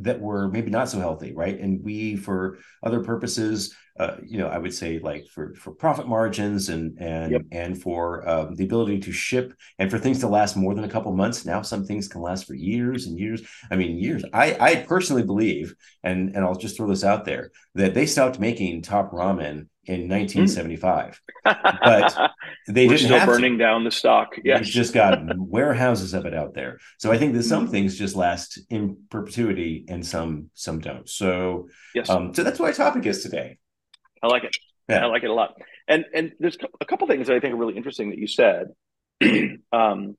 that 0.02 0.20
were 0.20 0.48
maybe 0.48 0.70
not 0.70 0.88
so 0.88 0.98
healthy, 0.98 1.32
right? 1.32 1.58
And 1.58 1.82
we, 1.82 2.16
for 2.16 2.58
other 2.82 3.02
purposes, 3.02 3.74
uh, 3.98 4.16
you 4.22 4.36
know, 4.38 4.48
I 4.48 4.58
would 4.58 4.74
say 4.74 4.98
like 4.98 5.26
for 5.28 5.54
for 5.54 5.70
profit 5.72 6.06
margins 6.06 6.68
and 6.68 6.98
and 7.00 7.32
Yep. 7.32 7.42
and 7.50 7.82
for 7.82 8.28
um, 8.28 8.54
the 8.54 8.64
ability 8.64 9.00
to 9.00 9.12
ship 9.12 9.54
and 9.78 9.90
for 9.90 9.98
things 9.98 10.20
to 10.20 10.28
last 10.28 10.56
more 10.56 10.74
than 10.74 10.84
a 10.84 10.88
couple 10.88 11.12
months. 11.14 11.46
Now 11.46 11.62
some 11.62 11.84
things 11.84 12.06
can 12.08 12.20
last 12.20 12.46
for 12.46 12.54
years 12.54 13.06
and 13.06 13.18
years. 13.18 13.42
I 13.70 13.76
mean, 13.76 13.96
years. 13.96 14.22
I 14.32 14.56
I 14.60 14.74
personally 14.86 15.22
believe, 15.22 15.74
and 16.02 16.34
and 16.36 16.44
I'll 16.44 16.54
just 16.56 16.76
throw 16.76 16.88
this 16.88 17.04
out 17.04 17.24
there 17.24 17.50
that 17.74 17.94
they 17.94 18.06
stopped 18.06 18.38
making 18.38 18.82
top 18.82 19.12
ramen 19.12 19.68
in 19.86 20.08
1975. 20.08 21.20
But 21.44 22.32
They 22.68 22.86
We're 22.86 22.96
didn't 22.96 23.06
still 23.06 23.18
have 23.18 23.28
to. 23.28 23.34
burning 23.34 23.58
down 23.58 23.84
the 23.84 23.90
stock. 23.90 24.34
We've 24.42 24.62
just 24.62 24.92
got 24.92 25.20
warehouses 25.38 26.14
of 26.14 26.26
it 26.26 26.34
out 26.34 26.54
there. 26.54 26.78
So 26.98 27.12
I 27.12 27.18
think 27.18 27.34
that 27.34 27.44
some 27.44 27.68
Mhm. 27.68 27.70
things 27.70 27.96
just 27.98 28.16
last 28.16 28.58
in 28.70 28.96
perpetuity 29.10 29.84
and 29.88 30.04
some 30.04 30.50
some 30.54 30.80
don't. 30.80 31.08
So 31.08 31.68
yes. 31.94 32.10
um 32.10 32.34
so 32.34 32.42
that's 32.42 32.58
what 32.58 32.66
our 32.66 32.72
topic 32.72 33.06
is 33.06 33.22
today. 33.22 33.58
I 34.22 34.26
like 34.26 34.44
it. 34.44 34.56
Yeah. 34.88 35.04
I 35.04 35.06
like 35.06 35.22
it 35.22 35.30
a 35.30 35.34
lot. 35.34 35.54
And 35.88 36.04
and 36.14 36.32
there's 36.40 36.58
a 36.80 36.84
couple 36.84 37.06
things 37.06 37.28
that 37.28 37.36
I 37.36 37.40
think 37.40 37.54
are 37.54 37.58
really 37.58 37.76
interesting 37.76 38.10
that 38.10 38.18
you 38.18 38.26
said. 38.26 38.68
um, 39.72 40.16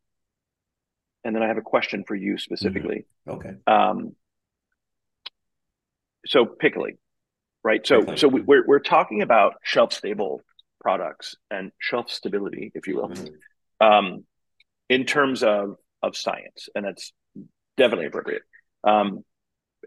and 1.23 1.35
then 1.35 1.43
I 1.43 1.47
have 1.47 1.57
a 1.57 1.61
question 1.61 2.05
for 2.07 2.15
you 2.15 2.37
specifically. 2.37 3.05
Okay. 3.27 3.55
Um, 3.67 4.15
so 6.25 6.45
pickling, 6.45 6.97
right? 7.67 7.85
So 7.85 7.99
Pickling. 7.99 8.17
so 8.17 8.27
we, 8.29 8.41
we're 8.41 8.65
we're 8.65 8.79
talking 8.79 9.21
about 9.21 9.55
shelf 9.61 9.91
stable 9.91 10.41
products 10.79 11.35
and 11.51 11.71
shelf 11.79 12.09
stability, 12.09 12.71
if 12.73 12.87
you 12.87 12.95
will, 12.95 13.09
Mhm. 13.09 13.29
um, 13.81 14.25
in 14.89 15.03
terms 15.05 15.43
of 15.43 15.75
of 16.01 16.15
science, 16.15 16.69
and 16.73 16.85
that's 16.85 17.11
definitely 17.75 18.05
appropriate. 18.05 18.43
Um, 18.85 19.23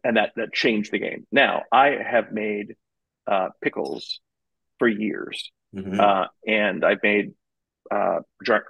and 0.05 0.17
that 0.19 0.33
that 0.37 0.53
changed 0.53 0.93
the 0.93 0.99
game. 0.99 1.27
Now 1.33 1.63
I 1.73 1.87
have 2.15 2.33
made 2.33 2.77
uh, 3.27 3.49
pickles 3.63 4.21
for 4.79 4.89
years, 4.89 5.51
Mhm. 5.75 5.99
uh, 5.99 6.29
and 6.47 6.85
I've 6.85 7.03
made 7.03 7.33
uh, 7.91 8.21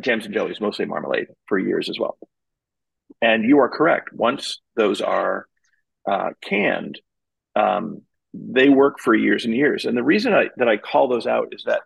jams 0.03 0.25
and 0.25 0.33
jellies, 0.33 0.61
mostly 0.61 0.87
marmalade, 0.87 1.29
for 1.47 1.59
years 1.59 1.91
as 1.91 1.99
well. 1.99 2.17
And 3.21 3.45
you 3.45 3.59
are 3.59 3.69
correct. 3.69 4.13
Once 4.13 4.61
those 4.77 5.01
are 5.03 5.47
uh, 6.07 6.31
canned, 6.41 7.01
um, 7.55 8.03
they 8.33 8.69
work 8.69 8.99
for 9.01 9.15
years 9.15 9.45
and 9.45 9.55
years. 9.55 9.85
And 9.85 9.97
the 9.97 10.05
reason 10.05 10.33
I, 10.33 10.49
that 10.57 10.69
I 10.69 10.77
call 10.77 11.09
those 11.09 11.27
out 11.27 11.49
is 11.53 11.65
that 11.67 11.83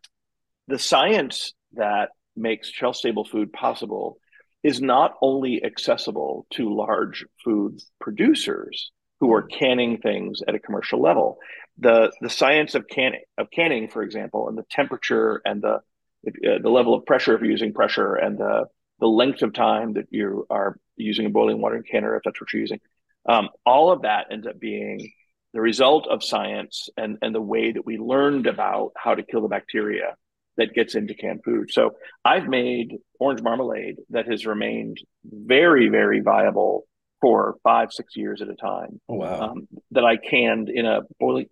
the 0.69 0.79
science 0.79 1.53
that 1.75 2.11
makes 2.37 2.69
shelf 2.69 2.97
stable 2.97 3.25
food 3.25 3.53
possible 3.53 4.19
is 4.63 4.81
not 4.81 5.15
only 5.21 5.63
accessible 5.63 6.47
to 6.51 6.75
large 6.75 7.25
food 7.45 7.81
producers 8.01 8.91
who 9.21 9.33
are 9.33 9.43
canning 9.43 9.99
things 9.99 10.41
at 10.47 10.55
a 10.55 10.59
commercial 10.59 11.01
level. 11.01 11.39
The 11.79 12.13
the 12.21 12.31
science 12.31 12.75
of 12.75 12.87
canning 12.89 13.23
of 13.37 13.51
canning, 13.51 13.89
for 13.89 14.03
example, 14.03 14.49
and 14.49 14.57
the 14.57 14.65
temperature 14.71 15.41
and 15.45 15.63
the 15.63 15.81
uh, 16.27 16.59
the 16.63 16.71
level 16.71 16.95
of 16.95 17.05
pressure 17.05 17.35
if 17.35 17.41
you're 17.41 17.51
using 17.51 17.75
pressure 17.75 18.15
and 18.15 18.39
the 18.39 18.67
the 19.01 19.07
length 19.07 19.43
of 19.43 19.53
time 19.53 19.95
that 19.95 20.07
you 20.11 20.47
are 20.51 20.79
using 20.97 21.27
a 21.27 21.31
boiling 21.31 21.61
water 21.61 21.83
canner 21.83 22.17
if 22.17 22.23
that's 22.25 22.41
what 22.41 22.53
you're 22.53 22.61
using, 22.61 22.81
um, 23.29 23.49
all 23.67 23.91
of 23.91 24.03
that 24.03 24.29
ends 24.31 24.47
up 24.47 24.59
being 24.59 25.13
the 25.55 25.61
result 25.63 26.07
of 26.11 26.23
science 26.23 26.91
and 26.99 27.19
and 27.23 27.35
the 27.35 27.41
way 27.41 27.73
that 27.73 27.87
we 27.87 27.97
learned 27.99 28.47
about 28.47 28.93
how 28.97 29.15
to 29.15 29.23
kill 29.23 29.41
the 29.43 29.49
bacteria 29.49 30.17
that 30.59 30.75
gets 30.75 30.95
into 30.95 31.15
canned 31.15 31.43
food. 31.45 31.73
So 31.73 31.93
I've 32.25 32.47
made 32.49 32.99
orange 33.19 33.43
marmalade 33.43 33.97
that 34.11 34.27
has 34.31 34.45
remained 34.47 34.99
very 35.25 35.89
very 35.89 36.21
viable 36.21 36.85
for 37.23 37.57
five 37.65 37.93
six 37.93 38.17
years 38.17 38.43
at 38.43 38.49
a 38.51 38.55
time 38.55 39.01
Oh 39.09 39.15
wow. 39.15 39.41
um, 39.53 39.69
that 39.93 40.05
I 40.05 40.19
canned 40.19 40.69
in 40.69 40.85
a 40.87 41.01
boiling 41.19 41.47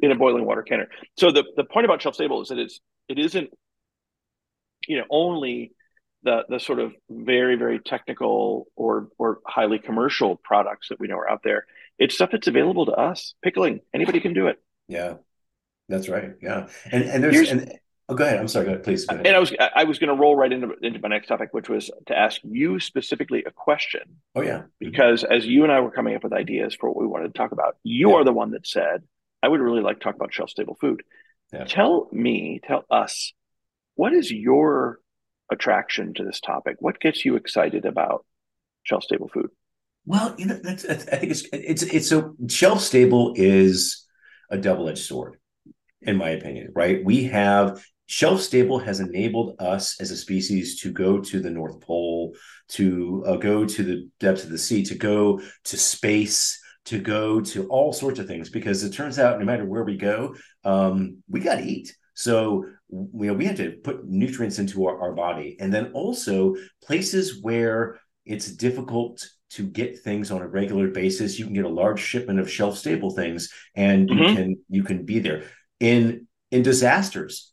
in 0.00 0.12
a 0.12 0.16
boiling 0.16 0.44
water 0.46 0.62
canner. 0.62 0.88
So 1.18 1.32
the 1.32 1.44
the 1.56 1.64
point 1.64 1.86
about 1.86 2.02
shelf 2.02 2.14
stable 2.14 2.42
is 2.42 2.48
that 2.48 2.58
it's 2.58 2.80
it 3.08 3.18
isn't 3.18 3.50
you 4.86 4.98
know 4.98 5.04
only 5.10 5.72
the 6.22 6.44
the 6.48 6.60
sort 6.60 6.78
of 6.78 6.92
very 7.10 7.56
very 7.56 7.80
technical 7.80 8.66
or 8.76 9.08
or 9.18 9.40
highly 9.46 9.78
commercial 9.78 10.36
products 10.36 10.88
that 10.90 11.00
we 11.00 11.08
know 11.08 11.16
are 11.16 11.30
out 11.30 11.42
there. 11.42 11.66
It's 11.98 12.14
stuff 12.14 12.30
that's 12.32 12.48
available 12.48 12.86
to 12.86 12.92
us. 12.92 13.34
Pickling, 13.42 13.80
anybody 13.94 14.20
can 14.20 14.34
do 14.34 14.46
it. 14.48 14.56
yeah. 14.88 15.14
That's 15.88 16.08
right. 16.08 16.32
Yeah. 16.40 16.68
And 16.90 17.04
and 17.04 17.22
there's 17.22 17.34
Here's- 17.34 17.50
and 17.50 17.78
oh 18.08 18.14
go 18.14 18.24
ahead. 18.24 18.38
I'm 18.38 18.48
sorry, 18.48 18.64
go 18.66 18.70
ahead, 18.72 18.84
please. 18.84 19.04
Go 19.04 19.14
ahead. 19.16 19.26
And 19.26 19.36
I 19.36 19.38
was 19.40 19.52
I 19.76 19.84
was 19.84 19.98
going 19.98 20.08
to 20.08 20.20
roll 20.20 20.36
right 20.36 20.50
into 20.50 20.72
into 20.80 21.00
my 21.00 21.08
next 21.08 21.26
topic, 21.26 21.48
which 21.52 21.68
was 21.68 21.90
to 22.06 22.16
ask 22.18 22.40
you 22.44 22.80
specifically 22.80 23.42
a 23.44 23.50
question 23.50 24.02
oh 24.34 24.40
yeah. 24.42 24.58
Mm-hmm. 24.58 24.66
because 24.78 25.22
as 25.24 25.44
you 25.44 25.64
and 25.64 25.72
I 25.72 25.80
were 25.80 25.90
coming 25.90 26.14
up 26.14 26.22
with 26.24 26.32
ideas 26.32 26.74
for 26.78 26.88
what 26.88 26.98
we 27.00 27.06
wanted 27.06 27.34
to 27.34 27.38
talk 27.38 27.52
about, 27.52 27.76
you 27.82 28.10
Yeah. 28.10 28.16
are 28.16 28.24
the 28.24 28.32
one 28.32 28.52
that 28.52 28.66
said, 28.66 29.02
I 29.42 29.48
would 29.48 29.60
really 29.60 29.82
like 29.82 29.98
to 29.98 30.04
talk 30.04 30.14
about 30.14 30.32
shelf 30.32 30.50
stable 30.50 30.78
food. 30.80 31.02
Yeah. 31.52 31.64
Tell 31.64 32.08
me, 32.12 32.60
tell 32.66 32.84
us, 32.88 33.34
what 33.96 34.14
is 34.14 34.30
your 34.32 35.00
attraction 35.50 36.14
to 36.14 36.24
this 36.24 36.40
topic? 36.40 36.76
What 36.78 37.00
gets 37.00 37.24
you 37.26 37.36
excited 37.36 37.84
about 37.84 38.24
shelf 38.84 39.02
stable 39.02 39.28
food? 39.28 39.50
Well, 40.04 40.34
you 40.36 40.46
know, 40.46 40.58
that's, 40.62 40.82
that's, 40.82 41.06
I 41.08 41.16
think 41.16 41.32
it's 41.32 41.46
it's 41.52 41.82
it's 41.82 42.08
so 42.08 42.34
shelf 42.48 42.80
stable 42.80 43.34
is 43.36 44.04
a 44.50 44.58
double 44.58 44.88
edged 44.88 45.04
sword, 45.04 45.38
in 46.00 46.16
my 46.16 46.30
opinion. 46.30 46.72
Right? 46.74 47.04
We 47.04 47.24
have 47.24 47.84
shelf 48.06 48.40
stable 48.40 48.78
has 48.80 49.00
enabled 49.00 49.56
us 49.60 50.00
as 50.00 50.10
a 50.10 50.16
species 50.16 50.80
to 50.80 50.90
go 50.90 51.20
to 51.20 51.40
the 51.40 51.50
North 51.50 51.80
Pole, 51.80 52.34
to 52.70 53.24
uh, 53.26 53.36
go 53.36 53.64
to 53.64 53.82
the 53.82 54.08
depths 54.18 54.44
of 54.44 54.50
the 54.50 54.58
sea, 54.58 54.82
to 54.84 54.96
go 54.96 55.40
to 55.64 55.76
space, 55.76 56.60
to 56.86 56.98
go 56.98 57.40
to 57.40 57.68
all 57.68 57.92
sorts 57.92 58.18
of 58.18 58.26
things. 58.26 58.50
Because 58.50 58.82
it 58.82 58.92
turns 58.92 59.20
out, 59.20 59.38
no 59.38 59.44
matter 59.44 59.64
where 59.64 59.84
we 59.84 59.96
go, 59.96 60.34
um, 60.64 61.22
we 61.28 61.40
got 61.40 61.56
to 61.56 61.64
eat. 61.64 61.94
So 62.14 62.64
you 62.90 63.08
know, 63.12 63.34
we 63.34 63.46
have 63.46 63.56
to 63.56 63.76
put 63.84 64.06
nutrients 64.06 64.58
into 64.58 64.84
our, 64.86 65.00
our 65.00 65.12
body, 65.12 65.56
and 65.60 65.72
then 65.72 65.92
also 65.92 66.56
places 66.84 67.40
where 67.40 68.00
it's 68.26 68.50
difficult 68.50 69.26
to 69.52 69.64
get 69.64 69.98
things 69.98 70.30
on 70.30 70.42
a 70.42 70.48
regular 70.48 70.88
basis. 70.88 71.38
You 71.38 71.44
can 71.44 71.54
get 71.54 71.64
a 71.64 71.70
large 71.70 72.00
shipment 72.00 72.40
of 72.40 72.50
shelf 72.50 72.78
stable 72.78 73.10
things, 73.10 73.52
and 73.74 74.08
mm-hmm. 74.08 74.18
you 74.18 74.34
can 74.34 74.56
you 74.68 74.82
can 74.84 75.04
be 75.04 75.18
there. 75.18 75.44
In 75.80 76.26
in 76.50 76.62
disasters, 76.62 77.52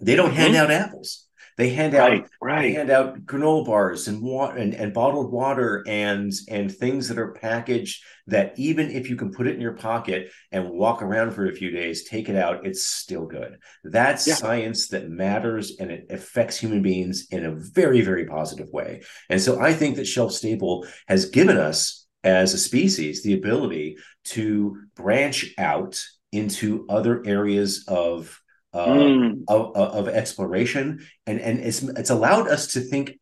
they 0.00 0.16
don't 0.16 0.28
mm-hmm. 0.28 0.36
hand 0.36 0.56
out 0.56 0.70
apples. 0.70 1.25
They 1.56 1.70
hand 1.70 1.94
right, 1.94 2.22
out 2.22 2.28
right. 2.42 2.74
Hand 2.74 2.90
out 2.90 3.24
granola 3.24 3.64
bars 3.64 4.08
and 4.08 4.20
water 4.20 4.56
and, 4.56 4.74
and 4.74 4.92
bottled 4.92 5.32
water 5.32 5.82
and 5.86 6.32
and 6.48 6.70
things 6.70 7.08
that 7.08 7.18
are 7.18 7.32
packaged 7.32 8.02
that 8.26 8.52
even 8.56 8.90
if 8.90 9.08
you 9.08 9.16
can 9.16 9.32
put 9.32 9.46
it 9.46 9.54
in 9.54 9.60
your 9.60 9.72
pocket 9.72 10.30
and 10.52 10.68
walk 10.68 11.00
around 11.00 11.30
for 11.30 11.48
a 11.48 11.54
few 11.54 11.70
days, 11.70 12.04
take 12.04 12.28
it 12.28 12.36
out, 12.36 12.66
it's 12.66 12.84
still 12.84 13.24
good. 13.24 13.56
That's 13.84 14.26
yeah. 14.26 14.34
science 14.34 14.88
that 14.88 15.08
matters 15.08 15.76
and 15.78 15.90
it 15.90 16.06
affects 16.10 16.58
human 16.58 16.82
beings 16.82 17.28
in 17.30 17.46
a 17.46 17.54
very, 17.54 18.02
very 18.02 18.26
positive 18.26 18.68
way. 18.70 19.02
And 19.30 19.40
so 19.40 19.60
I 19.60 19.72
think 19.72 19.96
that 19.96 20.06
shelf 20.06 20.32
stable 20.32 20.86
has 21.08 21.30
given 21.30 21.56
us 21.56 22.06
as 22.24 22.52
a 22.52 22.58
species 22.58 23.22
the 23.22 23.34
ability 23.34 23.96
to 24.24 24.76
branch 24.96 25.54
out 25.56 26.02
into 26.32 26.84
other 26.88 27.22
areas 27.24 27.84
of 27.86 28.40
uh, 28.76 28.86
mm. 28.88 29.42
of, 29.48 29.74
of 29.74 30.08
exploration, 30.08 31.06
and 31.26 31.40
and 31.40 31.60
it's 31.60 31.82
it's 31.82 32.10
allowed 32.10 32.48
us 32.48 32.74
to 32.74 32.80
think 32.80 33.18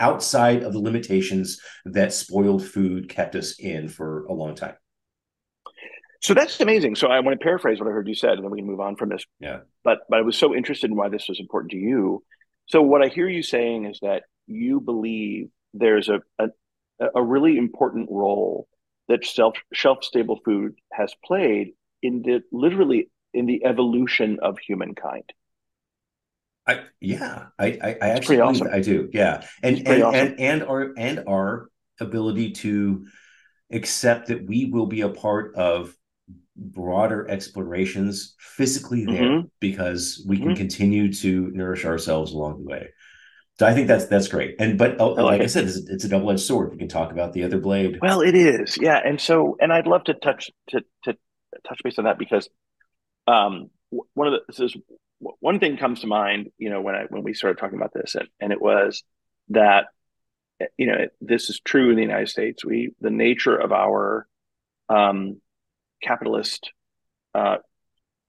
outside 0.00 0.62
of 0.62 0.72
the 0.72 0.80
limitations 0.80 1.60
that 1.84 2.12
spoiled 2.12 2.64
food 2.64 3.08
kept 3.08 3.36
us 3.36 3.58
in 3.60 3.88
for 3.88 4.24
a 4.24 4.32
long 4.32 4.54
time. 4.54 4.74
So 6.22 6.34
that's 6.34 6.60
amazing. 6.60 6.96
So 6.96 7.08
I 7.08 7.20
want 7.20 7.38
to 7.38 7.42
paraphrase 7.42 7.78
what 7.78 7.88
I 7.88 7.92
heard 7.92 8.08
you 8.08 8.14
said, 8.14 8.32
and 8.32 8.44
then 8.44 8.50
we 8.50 8.58
can 8.58 8.66
move 8.66 8.80
on 8.80 8.96
from 8.96 9.10
this. 9.10 9.24
Yeah. 9.38 9.60
But 9.84 10.00
but 10.08 10.18
I 10.18 10.22
was 10.22 10.36
so 10.36 10.54
interested 10.54 10.90
in 10.90 10.96
why 10.96 11.08
this 11.08 11.28
was 11.28 11.38
important 11.38 11.70
to 11.70 11.78
you. 11.78 12.24
So 12.66 12.82
what 12.82 13.02
I 13.02 13.08
hear 13.08 13.28
you 13.28 13.42
saying 13.42 13.86
is 13.86 13.98
that 14.02 14.24
you 14.46 14.80
believe 14.80 15.50
there's 15.72 16.08
a 16.08 16.20
a, 16.38 16.48
a 17.14 17.22
really 17.22 17.56
important 17.56 18.08
role 18.10 18.66
that 19.08 19.24
self 19.24 19.56
shelf 19.72 20.02
stable 20.02 20.40
food 20.44 20.74
has 20.92 21.14
played 21.24 21.74
in 22.02 22.22
the 22.22 22.42
literally 22.52 23.08
in 23.32 23.46
the 23.46 23.64
evolution 23.64 24.38
of 24.42 24.58
humankind. 24.58 25.24
I 26.66 26.80
yeah, 27.00 27.46
I 27.58 27.66
I, 27.82 27.96
I 28.02 28.08
actually 28.10 28.40
awesome. 28.40 28.68
I 28.72 28.80
do. 28.80 29.08
Yeah. 29.12 29.44
And 29.62 29.86
and, 29.86 30.02
awesome. 30.02 30.14
and 30.14 30.40
and 30.40 30.62
our 30.62 30.92
and 30.96 31.24
our 31.28 31.68
ability 32.00 32.52
to 32.52 33.06
accept 33.72 34.28
that 34.28 34.46
we 34.46 34.66
will 34.66 34.86
be 34.86 35.02
a 35.02 35.08
part 35.08 35.54
of 35.54 35.94
broader 36.56 37.26
explorations 37.30 38.34
physically 38.38 39.04
there 39.06 39.22
mm-hmm. 39.22 39.46
because 39.60 40.24
we 40.26 40.36
can 40.36 40.48
mm-hmm. 40.48 40.56
continue 40.56 41.12
to 41.12 41.50
nourish 41.52 41.84
ourselves 41.84 42.32
along 42.32 42.58
the 42.58 42.68
way. 42.68 42.88
So 43.58 43.66
I 43.66 43.74
think 43.74 43.88
that's 43.88 44.06
that's 44.06 44.28
great. 44.28 44.56
And 44.58 44.78
but 44.78 45.00
I 45.00 45.04
like, 45.04 45.18
like 45.18 45.40
I 45.42 45.46
said, 45.46 45.64
it's, 45.64 45.76
it's 45.76 46.04
a 46.04 46.08
double 46.08 46.30
edged 46.30 46.40
sword. 46.40 46.72
We 46.72 46.78
can 46.78 46.88
talk 46.88 47.12
about 47.12 47.32
the 47.32 47.44
other 47.44 47.58
blade. 47.58 47.98
Well, 48.00 48.20
it 48.22 48.34
is, 48.34 48.78
yeah. 48.80 49.00
And 49.04 49.20
so, 49.20 49.56
and 49.60 49.72
I'd 49.72 49.86
love 49.86 50.04
to 50.04 50.14
touch 50.14 50.50
to 50.70 50.80
to 51.04 51.16
touch 51.68 51.80
base 51.84 51.98
on 51.98 52.04
that 52.04 52.18
because 52.18 52.48
um, 53.26 53.70
one 53.90 54.28
of 54.28 54.32
the 54.32 54.40
this 54.48 54.60
is 54.60 54.76
one 55.18 55.58
thing 55.58 55.76
comes 55.76 56.00
to 56.00 56.06
mind, 56.06 56.50
you 56.58 56.70
know, 56.70 56.80
when 56.80 56.94
I 56.94 57.04
when 57.08 57.22
we 57.22 57.34
started 57.34 57.58
talking 57.58 57.78
about 57.78 57.92
this, 57.92 58.14
and, 58.14 58.28
and 58.40 58.52
it 58.52 58.60
was 58.60 59.02
that 59.50 59.86
you 60.76 60.86
know 60.86 61.06
this 61.20 61.50
is 61.50 61.60
true 61.60 61.90
in 61.90 61.96
the 61.96 62.02
United 62.02 62.28
States. 62.28 62.64
We 62.64 62.92
the 63.00 63.10
nature 63.10 63.56
of 63.56 63.72
our 63.72 64.26
um, 64.88 65.40
capitalist 66.02 66.70
uh, 67.34 67.56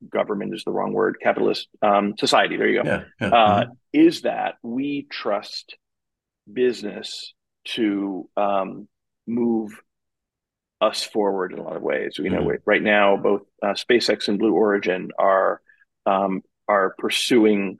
government 0.10 0.54
is 0.54 0.64
the 0.64 0.72
wrong 0.72 0.94
word. 0.94 1.18
Capitalist 1.22 1.68
um, 1.82 2.14
society. 2.18 2.58
There 2.58 2.68
you 2.68 2.84
go. 2.84 2.90
Yeah, 2.90 3.04
yeah. 3.20 3.28
Uh, 3.28 3.64
mm-hmm. 3.64 3.72
Is 3.94 4.22
that 4.22 4.56
we 4.64 5.08
trust 5.10 5.76
business 6.52 7.34
to 7.64 8.30
um, 8.36 8.88
move 9.28 9.72
us 10.82 11.04
forward 11.04 11.54
in 11.54 11.60
a 11.60 11.64
lot 11.64 11.76
of 11.76 11.84
ways. 11.84 12.16
You 12.18 12.30
know, 12.30 12.42
mm-hmm. 12.42 12.64
right 12.66 12.82
now 12.82 13.16
both 13.16 13.44
uh, 13.62 13.74
SpaceX 13.74 14.28
and 14.28 14.40
Blue 14.40 14.54
Origin 14.54 15.12
are 15.18 15.62
um, 16.06 16.42
are 16.68 16.96
pursuing 16.98 17.78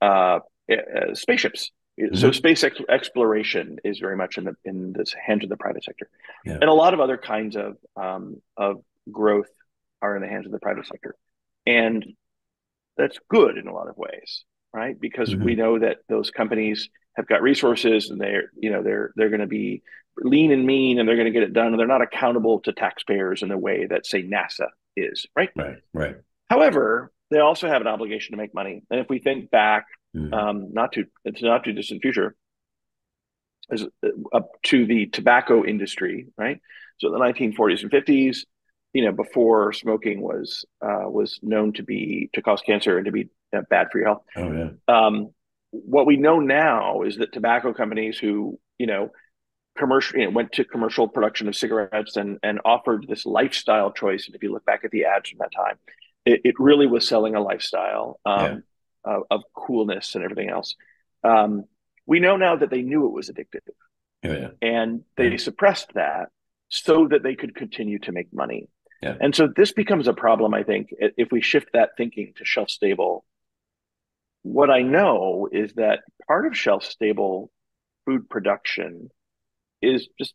uh, 0.00 0.40
uh, 0.70 1.14
spaceships. 1.14 1.70
Mm-hmm. 2.00 2.16
So 2.16 2.32
space 2.32 2.64
ex- 2.64 2.80
exploration 2.88 3.78
is 3.84 3.98
very 4.00 4.16
much 4.16 4.38
in 4.38 4.44
the 4.44 4.54
in 4.64 4.92
the 4.92 5.06
hands 5.24 5.44
of 5.44 5.50
the 5.50 5.56
private 5.56 5.84
sector, 5.84 6.08
yeah. 6.44 6.54
and 6.54 6.64
a 6.64 6.72
lot 6.72 6.94
of 6.94 7.00
other 7.00 7.16
kinds 7.16 7.56
of 7.56 7.76
um, 7.96 8.42
of 8.56 8.82
growth 9.10 9.50
are 10.00 10.16
in 10.16 10.22
the 10.22 10.28
hands 10.28 10.46
of 10.46 10.52
the 10.52 10.58
private 10.58 10.86
sector, 10.86 11.14
and 11.66 12.04
that's 12.96 13.18
good 13.28 13.56
in 13.56 13.68
a 13.68 13.72
lot 13.72 13.88
of 13.88 13.96
ways, 13.96 14.44
right? 14.72 14.98
Because 14.98 15.30
mm-hmm. 15.30 15.44
we 15.44 15.54
know 15.54 15.78
that 15.78 15.98
those 16.08 16.30
companies 16.30 16.88
have 17.14 17.26
got 17.26 17.42
resources 17.42 18.10
and 18.10 18.20
they're 18.20 18.50
you 18.58 18.70
know 18.70 18.82
they're 18.82 19.12
they're 19.16 19.28
going 19.28 19.40
to 19.40 19.46
be 19.46 19.82
lean 20.18 20.52
and 20.52 20.66
mean 20.66 20.98
and 20.98 21.08
they're 21.08 21.16
going 21.16 21.26
to 21.26 21.32
get 21.32 21.42
it 21.42 21.52
done 21.52 21.68
and 21.68 21.78
they're 21.78 21.86
not 21.86 22.02
accountable 22.02 22.60
to 22.60 22.72
taxpayers 22.72 23.42
in 23.42 23.48
the 23.48 23.58
way 23.58 23.86
that 23.86 24.06
say 24.06 24.22
NASA 24.22 24.68
is, 24.96 25.26
right? 25.34 25.50
Right, 25.56 25.78
right. 25.92 26.16
However, 26.48 27.12
they 27.30 27.38
also 27.38 27.68
have 27.68 27.80
an 27.80 27.86
obligation 27.86 28.32
to 28.32 28.36
make 28.36 28.54
money. 28.54 28.82
And 28.90 29.00
if 29.00 29.08
we 29.08 29.18
think 29.18 29.50
back, 29.50 29.86
mm. 30.14 30.32
um, 30.32 30.72
not 30.72 30.92
to 30.92 31.06
it's 31.24 31.42
not 31.42 31.64
too 31.64 31.72
distant 31.72 32.02
future, 32.02 32.36
as 33.70 33.82
uh, 33.82 34.08
up 34.32 34.50
to 34.64 34.86
the 34.86 35.06
tobacco 35.06 35.64
industry, 35.64 36.28
right? 36.36 36.60
So 36.98 37.10
the 37.10 37.18
1940s 37.18 37.82
and 37.82 37.90
50s, 37.90 38.38
you 38.92 39.04
know, 39.04 39.12
before 39.12 39.72
smoking 39.72 40.20
was 40.20 40.64
uh, 40.82 41.08
was 41.08 41.40
known 41.42 41.72
to 41.74 41.82
be 41.82 42.28
to 42.34 42.42
cause 42.42 42.60
cancer 42.60 42.98
and 42.98 43.06
to 43.06 43.12
be 43.12 43.30
uh, 43.56 43.62
bad 43.70 43.88
for 43.90 43.98
your 43.98 44.08
health. 44.08 44.22
Oh 44.36 44.52
yeah. 44.52 44.68
Um, 44.88 45.30
what 45.70 46.06
we 46.06 46.18
know 46.18 46.38
now 46.38 47.02
is 47.02 47.16
that 47.16 47.32
tobacco 47.32 47.72
companies 47.72 48.18
who 48.18 48.58
you 48.78 48.86
know 48.86 49.10
commercial 49.76 50.18
you 50.18 50.26
know, 50.26 50.30
went 50.30 50.52
to 50.52 50.64
commercial 50.64 51.08
production 51.08 51.48
of 51.48 51.56
cigarettes 51.56 52.16
and 52.16 52.38
and 52.42 52.60
offered 52.64 53.06
this 53.08 53.24
lifestyle 53.24 53.90
choice 53.90 54.26
and 54.26 54.34
if 54.34 54.42
you 54.42 54.52
look 54.52 54.64
back 54.64 54.84
at 54.84 54.90
the 54.90 55.04
ads 55.04 55.30
from 55.30 55.38
that 55.38 55.52
time 55.54 55.76
it, 56.24 56.40
it 56.44 56.54
really 56.58 56.86
was 56.86 57.08
selling 57.08 57.34
a 57.34 57.40
lifestyle 57.40 58.20
um, 58.24 58.62
yeah. 59.06 59.12
of, 59.12 59.22
of, 59.30 59.42
coolness 59.54 60.14
and 60.14 60.24
everything 60.24 60.50
else 60.50 60.74
um, 61.24 61.64
we 62.06 62.20
know 62.20 62.36
now 62.36 62.56
that 62.56 62.70
they 62.70 62.82
knew 62.82 63.06
it 63.06 63.12
was 63.12 63.30
addictive 63.30 63.60
yeah, 64.22 64.32
yeah. 64.32 64.48
and 64.60 65.02
they 65.16 65.36
suppressed 65.38 65.92
that 65.94 66.28
so 66.68 67.08
that 67.08 67.22
they 67.22 67.34
could 67.34 67.54
continue 67.54 67.98
to 67.98 68.12
make 68.12 68.32
money 68.32 68.68
yeah. 69.02 69.16
and 69.20 69.34
so 69.34 69.48
this 69.56 69.72
becomes 69.72 70.06
a 70.06 70.12
problem 70.12 70.52
i 70.52 70.62
think 70.62 70.90
if 71.00 71.28
we 71.32 71.40
shift 71.40 71.70
that 71.72 71.90
thinking 71.96 72.32
to 72.36 72.44
shelf 72.44 72.68
stable 72.68 73.24
what 74.42 74.70
i 74.70 74.82
know 74.82 75.48
is 75.50 75.72
that 75.74 76.00
part 76.28 76.46
of 76.46 76.56
shelf 76.56 76.84
stable 76.84 77.50
food 78.04 78.28
production 78.28 79.08
is 79.82 80.08
just 80.18 80.34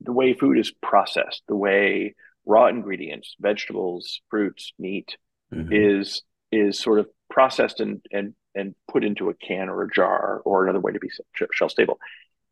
the 0.00 0.12
way 0.12 0.34
food 0.34 0.58
is 0.58 0.72
processed, 0.82 1.42
the 1.48 1.56
way 1.56 2.14
raw 2.46 2.66
ingredients, 2.66 3.36
vegetables, 3.40 4.20
fruits, 4.30 4.72
meat 4.78 5.16
mm-hmm. 5.52 5.72
is 5.72 6.22
is 6.52 6.78
sort 6.78 6.98
of 6.98 7.08
processed 7.30 7.80
and 7.80 8.00
and 8.12 8.34
and 8.54 8.74
put 8.90 9.04
into 9.04 9.30
a 9.30 9.34
can 9.34 9.68
or 9.68 9.82
a 9.82 9.90
jar 9.90 10.40
or 10.44 10.64
another 10.64 10.80
way 10.80 10.92
to 10.92 11.00
be 11.00 11.10
shelf 11.52 11.70
stable. 11.70 11.98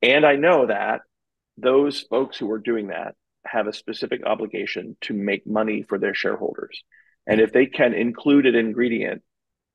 And 0.01 0.27
I 0.27 0.37
know 0.37 0.67
that 0.67 1.03
those 1.57 2.01
folks 2.01 2.37
who 2.37 2.51
are 2.51 2.59
doing 2.59 2.89
that 2.89 3.15
have 3.47 3.67
a 3.67 3.73
specific 3.73 4.25
obligation 4.25 4.97
to 5.03 5.15
make 5.15 5.47
money 5.47 5.85
for 5.89 5.99
their 5.99 6.15
shareholders. 6.15 6.83
And 7.27 7.41
if 7.41 7.53
they 7.53 7.67
can 7.67 7.95
include 7.95 8.47
an 8.47 8.55
ingredient 8.55 9.23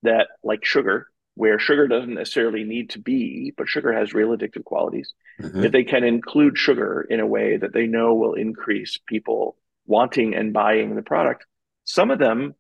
that, 0.04 0.28
like 0.44 0.66
sugar, 0.66 1.08
where 1.38 1.60
sugar 1.60 1.88
doesn't 1.88 2.16
necessarily 2.16 2.64
need 2.64 2.90
to 2.90 3.00
be, 3.00 3.54
but 3.56 3.70
sugar 3.70 3.94
has 3.94 4.12
real 4.12 4.30
addictive 4.30 4.64
qualities. 4.64 5.14
Mm-hmm. 5.40 5.66
If 5.66 5.72
they 5.72 5.84
can 5.84 6.04
include 6.04 6.58
sugar 6.58 7.06
in 7.08 7.20
a 7.20 7.28
way 7.28 7.58
that 7.58 7.74
they 7.74 7.86
know 7.86 8.16
will 8.16 8.34
increase 8.34 8.98
people 9.06 9.56
wanting 9.86 10.34
and 10.34 10.52
buying 10.52 10.96
the 10.96 11.04
product, 11.04 11.46
some 11.84 12.10
of 12.10 12.18
them 12.18 12.56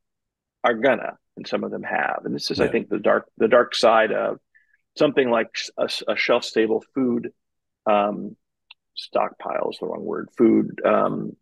are 0.63 0.75
gonna, 0.75 1.17
and 1.35 1.47
some 1.47 1.63
of 1.63 1.71
them 1.71 1.81
have. 1.81 2.21
And 2.23 2.35
this 2.35 2.51
is, 2.51 2.59
yeah. 2.59 2.65
I 2.65 2.67
think, 2.67 2.89
the 2.89 2.99
dark 2.99 3.25
the 3.37 3.47
dark 3.47 3.73
side 3.73 4.11
of 4.11 4.37
something 4.95 5.27
like 5.27 5.49
a, 5.75 5.89
a 6.07 6.15
shelf 6.15 6.43
stable 6.43 6.83
food 6.93 7.31
um, 7.87 8.35
stockpile 8.95 9.71
is 9.71 9.79
the 9.79 9.87
wrong 9.87 10.05
word. 10.05 10.29
Food. 10.37 10.79
Um, 10.85 11.35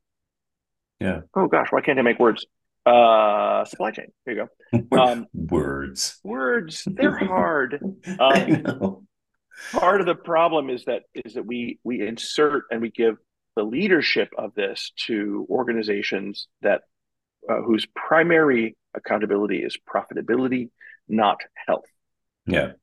yeah. 1.01 1.21
Oh 1.35 1.47
gosh, 1.47 1.67
why 1.69 1.81
can't 1.81 1.99
I 1.99 2.01
make 2.01 2.19
words? 2.19 2.45
Uh, 2.85 3.65
supply 3.65 3.91
chain. 3.91 4.07
There 4.25 4.35
you 4.35 4.47
go. 4.71 4.87
Um, 4.99 5.25
Words. 5.33 6.19
words, 6.23 6.83
they're 6.85 7.17
hard. 7.17 7.79
I 8.19 8.41
Um, 8.43 8.61
know. 8.63 9.03
part 9.71 10.01
of 10.01 10.05
the 10.07 10.15
problem 10.15 10.69
is 10.69 10.85
that 10.85 11.03
is 11.13 11.33
that 11.35 11.45
we 11.45 11.79
we 11.83 12.05
insert 12.05 12.63
and 12.71 12.81
we 12.81 12.91
give 12.91 13.15
the 13.55 13.63
leadership 13.63 14.29
of 14.37 14.53
this 14.53 14.91
to 15.07 15.47
organizations 15.49 16.47
that 16.61 16.81
uh, 17.49 17.61
whose 17.61 17.85
primary 17.95 18.75
accountability 18.93 19.63
is 19.63 19.77
profitability, 19.89 20.69
not 21.07 21.39
health. 21.67 21.85
Yeah. 22.45 22.73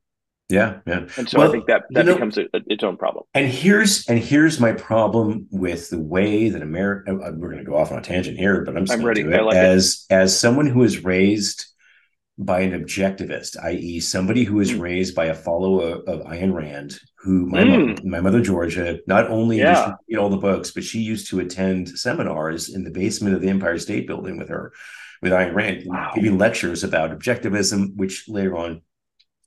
Yeah. 0.49 0.79
Yeah. 0.85 1.07
And 1.17 1.27
so 1.27 1.39
Well, 1.39 1.47
I 1.47 1.51
think 1.51 1.67
that 1.67 1.83
you 1.89 1.95
that 1.95 2.05
know- 2.05 2.13
becomes 2.15 2.37
a, 2.37 2.43
a- 2.53 2.61
its 2.67 2.83
own 2.83 2.97
problem. 2.97 3.25
And 3.33 3.47
here's 3.47 4.07
and 4.07 4.19
here's 4.19 4.59
my 4.59 4.73
problem 4.73 5.47
with 5.51 5.89
the 5.89 5.99
way 5.99 6.49
that 6.49 6.61
America. 6.61 7.13
We're 7.15 7.49
going 7.49 7.57
to 7.57 7.63
go 7.63 7.75
off 7.77 7.91
on 7.91 7.97
a 7.97 8.01
tangent 8.01 8.37
here, 8.37 8.63
but 8.63 8.75
I'm 8.77 8.85
just 8.85 8.99
I'm 8.99 9.05
ready. 9.05 9.23
do 9.23 9.31
I 9.33 9.37
it 9.37 9.43
like 9.43 9.55
it. 9.55 9.59
as 9.63 10.05
as 10.09 10.37
someone 10.37 10.67
who 10.67 10.83
is 10.83 11.03
raised 11.03 11.65
by 12.37 12.61
an 12.61 12.71
objectivist, 12.71 13.63
i.e., 13.63 13.99
somebody 13.99 14.43
who 14.43 14.59
is 14.59 14.71
Mm. 14.71 14.79
raised 14.81 15.13
by 15.15 15.25
a 15.25 15.35
follower 15.35 16.01
of 16.07 16.21
Ayn 16.21 16.51
Rand, 16.51 16.99
who 17.19 17.45
my 17.45 17.61
Mm. 17.63 17.69
mom, 18.01 18.09
my 18.09 18.19
mother 18.21 18.41
Georgia, 18.41 18.97
not 19.07 19.29
only 19.29 19.57
did 19.57 19.63
Yeah. 19.65 19.85
she 20.07 20.15
read 20.15 20.19
all 20.21 20.29
the 20.29 20.37
books, 20.37 20.71
but 20.71 20.83
she 20.83 20.99
used 20.99 21.27
to 21.29 21.39
attend 21.39 21.89
seminars 21.89 22.69
in 22.73 22.83
the 22.83 22.89
basement 22.91 23.35
of 23.35 23.41
the 23.41 23.49
Empire 23.49 23.77
State 23.77 24.07
Building 24.07 24.37
with 24.37 24.49
her, 24.49 24.73
with 25.21 25.31
Ayn 25.31 25.53
Rand, 25.53 25.83
Wow. 25.85 26.11
giving 26.15 26.39
lectures 26.39 26.83
about 26.83 27.11
objectivism, 27.17 27.95
which 27.95 28.25
later 28.27 28.57
on 28.57 28.81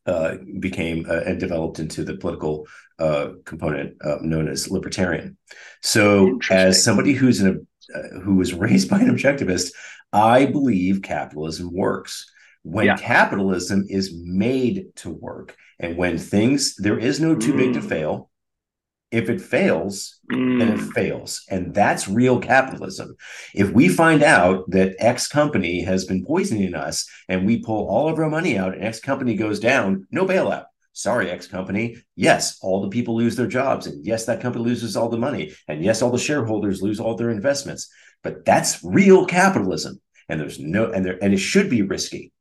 uh, 0.07 0.37
became 0.61 1.07
uh, 1.09 1.21
and 1.27 1.41
developed 1.41 1.79
into 1.79 2.05
the 2.05 2.17
political 2.17 2.67
uh, 2.99 3.29
component 3.45 3.97
uh, 4.05 4.19
known 4.23 4.49
as 4.49 4.71
libertarian. 4.71 5.37
So, 5.83 6.39
as 6.51 6.83
somebody 6.83 7.13
who's 7.13 7.41
an 7.41 7.67
uh, 7.95 8.21
who 8.23 8.37
was 8.37 8.55
raised 8.67 8.89
by 8.91 9.01
an 9.01 9.11
objectivist, 9.15 9.73
I 10.13 10.47
believe 10.47 11.03
capitalism 11.03 11.73
works. 11.73 12.25
When 12.63 12.87
Yeah. 12.87 12.97
capitalism 12.97 13.85
is 13.89 14.13
made 14.25 14.87
to 14.97 15.11
work, 15.11 15.57
and 15.79 15.97
when 15.97 16.19
things 16.19 16.75
there 16.77 16.99
is 16.99 17.21
no 17.21 17.37
too 17.37 17.57
big 17.57 17.75
to 17.75 17.81
Mm. 17.81 17.89
fail. 17.89 18.31
If 19.11 19.31
it 19.31 19.41
fails, 19.41 20.19
then 20.29 20.69
it 20.69 20.79
Mm, 20.81 20.93
fails. 20.93 21.45
And 21.49 21.73
that's 21.75 22.09
real 22.09 22.39
capitalism. 22.41 23.17
If 23.55 23.71
we 23.71 23.89
find 23.89 24.23
out 24.23 24.69
that 24.71 24.97
X 24.99 25.29
company 25.29 25.83
has 25.83 26.05
been 26.05 26.25
poisoning 26.25 26.75
us 26.75 27.09
and 27.29 27.47
we 27.47 27.59
pull 27.63 27.87
all 27.89 28.09
of 28.09 28.19
our 28.19 28.29
money 28.29 28.59
out 28.59 28.75
and 28.75 28.85
X 28.85 29.01
company 29.01 29.37
goes 29.37 29.61
down, 29.61 30.07
no 30.11 30.27
bailout. 30.27 30.65
Sorry, 30.93 31.31
X 31.31 31.47
company. 31.47 31.97
Yes, 32.17 32.59
all 32.63 32.81
the 32.81 32.89
people 32.89 33.17
lose 33.17 33.37
their 33.37 33.47
jobs. 33.47 33.87
And 33.87 34.05
yes, 34.05 34.25
that 34.27 34.41
company 34.41 34.65
loses 34.65 34.97
all 34.97 35.09
the 35.11 35.19
money. 35.19 35.53
And 35.69 35.85
yes, 35.85 36.03
all 36.03 36.11
the 36.11 36.19
shareholders 36.19 36.83
lose 36.83 36.99
all 36.99 37.15
their 37.15 37.31
investments. 37.31 37.89
But 38.23 38.45
that's 38.45 38.83
real 38.83 39.27
capitalism. 39.27 40.01
And 40.29 40.41
there's 40.41 40.59
no, 40.59 40.91
and 40.91 41.05
there, 41.05 41.23
and 41.23 41.33
it 41.33 41.39
should 41.39 41.71
be 41.71 41.83
risky. 41.83 42.33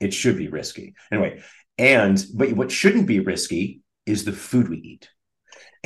It 0.00 0.14
should 0.14 0.36
be 0.38 0.48
risky. 0.48 0.94
Anyway, 1.10 1.42
and, 1.78 2.24
but 2.34 2.52
what 2.52 2.70
shouldn't 2.70 3.06
be 3.06 3.20
risky 3.20 3.80
is 4.06 4.24
the 4.24 4.32
food 4.32 4.68
we 4.68 4.78
eat. 4.78 5.10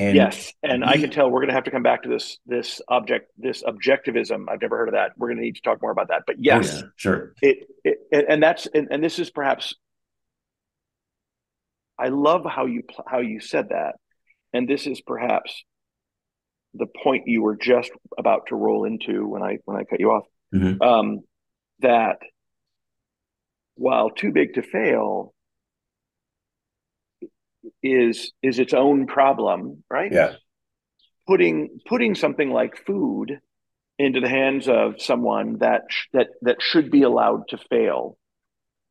And 0.00 0.16
yes, 0.16 0.52
and 0.62 0.82
I 0.82 0.96
can 0.96 1.10
tell 1.10 1.30
we're 1.30 1.40
going 1.40 1.48
to 1.48 1.54
have 1.54 1.64
to 1.64 1.70
come 1.70 1.82
back 1.82 2.04
to 2.04 2.08
this 2.08 2.38
this 2.46 2.80
object 2.88 3.30
this 3.36 3.62
objectivism. 3.62 4.46
I've 4.48 4.62
never 4.62 4.78
heard 4.78 4.88
of 4.88 4.94
that. 4.94 5.12
We're 5.18 5.28
going 5.28 5.36
to 5.36 5.42
need 5.44 5.56
to 5.56 5.60
talk 5.60 5.82
more 5.82 5.90
about 5.90 6.08
that. 6.08 6.22
But 6.26 6.36
Oh, 6.36 6.40
yes, 6.42 6.76
yeah, 6.80 6.88
sure. 6.96 7.34
it, 7.42 7.68
it 7.84 7.98
and 8.26 8.42
that's 8.42 8.66
and, 8.72 8.88
and 8.90 9.04
this 9.04 9.18
is 9.18 9.28
perhaps 9.30 9.74
I 11.98 12.08
love 12.08 12.46
how 12.48 12.64
you 12.64 12.82
how 13.06 13.18
you 13.18 13.40
said 13.40 13.68
that, 13.70 13.96
and 14.54 14.66
this 14.66 14.86
is 14.86 15.02
perhaps 15.02 15.64
the 16.72 16.86
point 17.04 17.24
you 17.26 17.42
were 17.42 17.56
just 17.56 17.90
about 18.16 18.46
to 18.46 18.56
roll 18.56 18.84
into 18.86 19.28
when 19.28 19.42
I 19.42 19.58
when 19.66 19.76
I 19.76 19.84
cut 19.84 20.00
you 20.00 20.12
off. 20.12 20.24
Mhm. 20.54 20.80
Um, 20.80 21.20
that 21.80 22.20
while 23.74 24.08
too 24.08 24.32
big 24.32 24.54
to 24.54 24.62
fail 24.62 25.34
is 27.82 28.32
is 28.42 28.58
its 28.58 28.74
own 28.74 29.06
problem, 29.06 29.84
right? 29.90 30.12
Yeah. 30.12 30.34
putting 31.26 31.80
putting 31.86 32.14
something 32.14 32.50
like 32.50 32.84
food 32.86 33.38
into 33.98 34.20
the 34.20 34.28
hands 34.28 34.68
of 34.68 35.00
someone 35.00 35.58
that 35.58 35.82
sh- 35.90 36.06
that 36.12 36.28
that 36.42 36.56
should 36.60 36.90
be 36.90 37.02
allowed 37.02 37.48
to 37.48 37.58
fail 37.58 38.16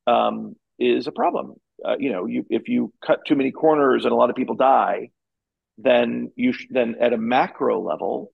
um, 0.08 0.56
is 0.78 1.08
a 1.08 1.12
problem. 1.12 1.56
Uh, 1.84 1.96
you 2.00 2.12
know, 2.12 2.26
you 2.26 2.46
if 2.50 2.68
you 2.68 2.94
cut 3.06 3.20
too 3.26 3.36
many 3.36 3.52
corners 3.52 4.06
and 4.06 4.12
a 4.12 4.16
lot 4.16 4.30
of 4.30 4.36
people 4.36 4.56
die, 4.56 5.10
then 5.78 6.32
you 6.36 6.54
sh- 6.54 6.68
then 6.70 6.96
at 7.02 7.14
a 7.14 7.18
macro 7.18 7.82
level, 7.82 8.32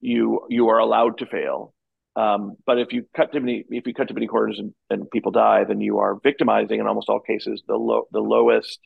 you 0.00 0.46
you 0.48 0.68
are 0.68 0.78
allowed 0.78 1.18
to 1.18 1.26
fail. 1.26 1.74
Um, 2.16 2.56
but 2.64 2.78
if 2.78 2.92
you 2.94 3.04
cut 3.14 3.32
too 3.32 3.40
many 3.40 3.64
if 3.68 3.86
you 3.86 3.92
cut 3.94 4.08
too 4.08 4.14
many 4.14 4.26
corners 4.26 4.58
and, 4.58 4.74
and 4.90 5.10
people 5.10 5.32
die, 5.32 5.64
then 5.64 5.80
you 5.80 5.98
are 5.98 6.18
victimizing 6.22 6.80
in 6.80 6.86
almost 6.86 7.08
all 7.10 7.20
cases 7.20 7.62
the 7.68 7.76
low 7.76 8.04
the 8.12 8.20
lowest 8.20 8.80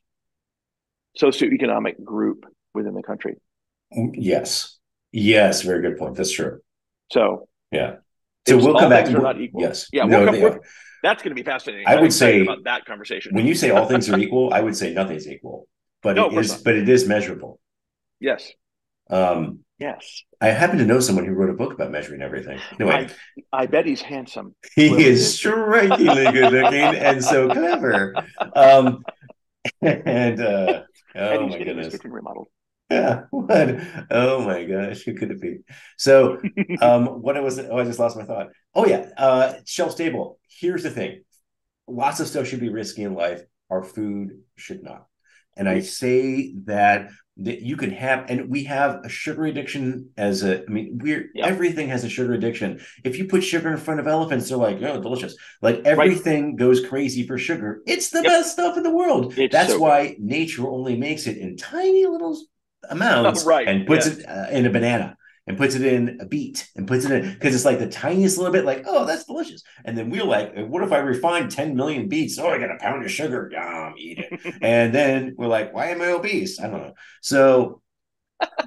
socioeconomic 1.18 2.03
group 2.05 2.44
within 2.75 2.94
the 2.94 3.03
country. 3.03 3.37
Yes. 4.14 4.79
Yes. 5.12 5.62
Very 5.62 5.83
good 5.83 5.99
point. 5.99 6.16
That's 6.16 6.33
true. 6.33 6.61
So 7.12 7.49
Yeah. 7.70 7.96
So 8.49 8.57
we'll 8.57 8.79
come 8.79 8.90
back. 8.90 9.07
we'll- 9.09 9.23
not 9.23 9.40
equal. 9.40 9.62
Yes. 9.62 9.88
Yeah, 9.92 10.05
we'll 10.05 10.25
come- 10.27 10.35
they 10.35 10.42
are. 10.44 10.61
that's 11.03 11.23
going 11.23 11.31
to 11.37 11.40
be 11.40 11.42
fascinating. 11.44 11.87
I 11.87 11.94
I'm 11.94 12.03
would 12.03 12.12
say- 12.12 12.40
about 12.42 12.64
that 12.64 12.85
conversation. 12.85 13.35
when 13.35 13.46
you 13.46 13.55
say 13.55 13.70
all 13.70 13.87
things 13.87 14.09
are 14.09 14.18
equal, 14.18 14.53
I 14.53 14.61
would 14.61 14.77
say 14.77 14.92
nothing's 14.94 15.29
equal, 15.29 15.66
but 16.03 16.16
No, 16.16 16.31
it 16.31 16.38
is, 16.38 16.51
not. 16.53 16.64
but 16.64 16.75
it 16.77 16.88
is 16.88 17.07
measurable. 17.09 17.61
yes, 18.20 18.51
Um, 19.11 19.61
yes, 19.79 20.23
I 20.40 20.49
happen 20.49 20.79
to 20.79 20.85
know 20.87 21.01
someone 21.01 21.27
who 21.27 21.33
wrote 21.33 21.51
a 21.51 21.55
book 21.55 21.73
about 21.75 21.90
measuring 21.90 22.23
everything. 22.23 22.59
Anyway, 22.79 23.09
I 23.53 23.66
bet 23.66 23.85
he's 23.87 24.01
handsome. 24.03 24.55
he 24.77 24.88
whoever 24.88 25.01
it 25.01 25.07
is 25.09 25.20
is. 25.20 25.35
strikingly 25.37 26.33
good 26.33 26.53
looking 26.53 26.81
and 26.81 27.23
so 27.25 27.49
clever. 27.49 28.14
Um, 28.55 29.05
and 29.83 30.40
uh, 30.40 30.83
and 31.29 31.42
oh 31.42 31.42
he's 31.42 31.55
my 31.55 31.59
getting 31.59 31.77
his 31.77 31.88
goodness, 31.88 31.88
kitchen 31.88 32.11
remodeled. 32.12 32.49
yeah, 32.90 33.23
what? 33.31 33.81
Oh 34.11 34.42
my 34.44 34.64
gosh, 34.64 35.03
who 35.03 35.14
could 35.14 35.31
it 35.31 35.40
be? 35.40 35.59
So 35.99 36.40
um 36.81 37.07
what 37.23 37.37
I 37.37 37.40
was 37.40 37.59
oh 37.59 37.79
I 37.79 37.85
just 37.85 37.99
lost 37.99 38.16
my 38.16 38.25
thought. 38.25 38.49
Oh 38.75 38.87
yeah, 38.87 39.09
uh 39.16 39.55
shelf 39.66 39.92
stable. 39.92 40.38
Here's 40.49 40.83
the 40.83 40.90
thing. 40.90 41.23
Lots 41.88 42.20
of 42.20 42.29
stuff 42.29 42.46
should 42.49 42.61
be 42.61 42.70
risky 42.70 43.03
in 43.03 43.14
life. 43.14 43.42
Our 43.70 43.83
food 43.83 44.40
should 44.57 44.83
not. 44.83 45.07
And 45.57 45.68
I 45.68 45.81
say 45.81 46.55
that 46.66 47.11
that 47.42 47.62
you 47.62 47.76
can 47.76 47.90
have 47.90 48.26
and 48.31 48.48
we 48.50 48.64
have 48.64 49.00
a 49.05 49.09
sugar 49.09 49.46
addiction 49.46 50.11
as 50.16 50.42
a 50.42 50.62
I 50.64 50.70
mean 50.70 50.98
we're 51.03 51.31
Yeah. 51.35 51.46
everything 51.46 51.88
has 51.88 52.05
a 52.05 52.09
sugar 52.09 52.35
addiction. 52.35 52.81
If 53.05 53.18
you 53.18 53.24
put 53.26 53.42
sugar 53.42 53.70
in 53.70 53.76
front 53.79 54.00
of 54.00 54.07
elephants, 54.07 54.48
they're 54.48 54.59
like, 54.59 54.81
oh 54.83 55.00
delicious. 55.00 55.35
Like 55.62 55.83
everything 55.85 56.57
goes 56.57 56.85
crazy 56.87 57.26
for 57.26 57.38
sugar. 57.38 57.81
It's 57.87 58.11
the 58.11 58.22
Yep. 58.22 58.26
best 58.26 58.53
stuff 58.53 58.76
in 58.76 58.83
the 58.83 58.90
world. 58.94 59.38
It's 59.38 59.53
That's 59.53 59.72
so 59.72 59.79
why 59.79 60.16
nature 60.18 60.68
only 60.68 60.96
makes 60.96 61.26
it 61.26 61.38
in 61.38 61.57
tiny 61.57 62.07
little 62.07 62.38
amounts 62.88 63.44
Right, 63.46 63.68
and 63.68 63.87
puts 63.87 64.07
yes. 64.07 64.18
it 64.18 64.26
uh, 64.29 64.46
in 64.50 64.66
a 64.66 64.70
banana 64.70 65.16
and 65.46 65.57
puts 65.59 65.74
it 65.74 65.83
in 65.83 66.18
a 66.20 66.26
beet 66.26 66.68
and 66.76 66.87
puts 66.87 67.05
it 67.05 67.11
in 67.12 67.33
because 67.33 67.55
it's 67.55 67.64
like 67.64 67.79
the 67.79 67.88
tiniest 67.88 68.38
little 68.38 68.53
bit 68.53 68.64
like 68.64 68.85
oh 68.87 69.05
that's 69.07 69.24
delicious. 69.24 69.62
And 69.85 69.96
then 69.96 70.11
we're 70.11 70.24
like 70.24 70.55
what 70.68 70.83
if 70.83 70.92
i 70.92 70.98
refine 70.98 71.48
10 71.48 71.74
million 71.76 72.09
beets? 72.09 72.38
Oh 72.38 72.48
i 72.48 72.59
got 72.59 72.70
a 72.70 72.79
pound 72.79 73.05
of 73.05 73.11
sugar. 73.11 73.50
Yum 73.53 73.94
eat 73.98 74.18
it. 74.18 74.55
And 74.62 74.94
then 74.94 75.35
we're 75.37 75.46
like 75.48 75.72
why 75.74 75.87
am 75.88 76.03
i 76.03 76.09
obese? 76.12 76.61
I 76.61 76.68
don't 76.68 76.83
know. 76.83 76.94
So 77.22 77.83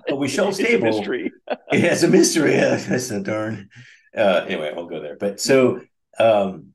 but 0.07 0.17
we 0.17 0.27
shelf 0.27 0.49
It's 0.59 0.59
a 0.59 0.63
stable. 0.65 0.85
mystery. 0.87 1.31
it's 1.71 2.03
a 2.03 2.07
mystery. 2.07 2.55
That's 2.55 3.07
so 3.07 3.21
darn. 3.23 3.69
Uh 4.15 4.45
anyway 4.47 4.69
i 4.71 4.75
won't 4.75 4.89
go 4.89 4.99
there. 5.01 5.17
But 5.17 5.39
so 5.39 5.81
um 6.19 6.73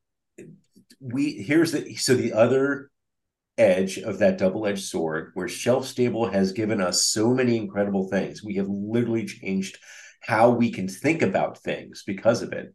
we 1.00 1.32
here's 1.32 1.72
the 1.72 1.94
so 1.96 2.14
the 2.14 2.32
other 2.32 2.90
edge 3.58 3.98
of 3.98 4.18
that 4.18 4.38
double-edged 4.38 4.84
sword 4.84 5.32
where 5.34 5.48
shelf 5.48 5.86
stable 5.86 6.30
has 6.30 6.52
given 6.52 6.80
us 6.80 7.04
so 7.04 7.34
many 7.34 7.56
incredible 7.56 8.08
things. 8.08 8.42
We 8.42 8.54
have 8.54 8.68
literally 8.68 9.26
changed 9.26 9.78
how 10.20 10.50
we 10.50 10.70
can 10.70 10.88
think 10.88 11.22
about 11.22 11.58
things 11.58 12.04
because 12.06 12.42
of 12.42 12.52
it. 12.52 12.74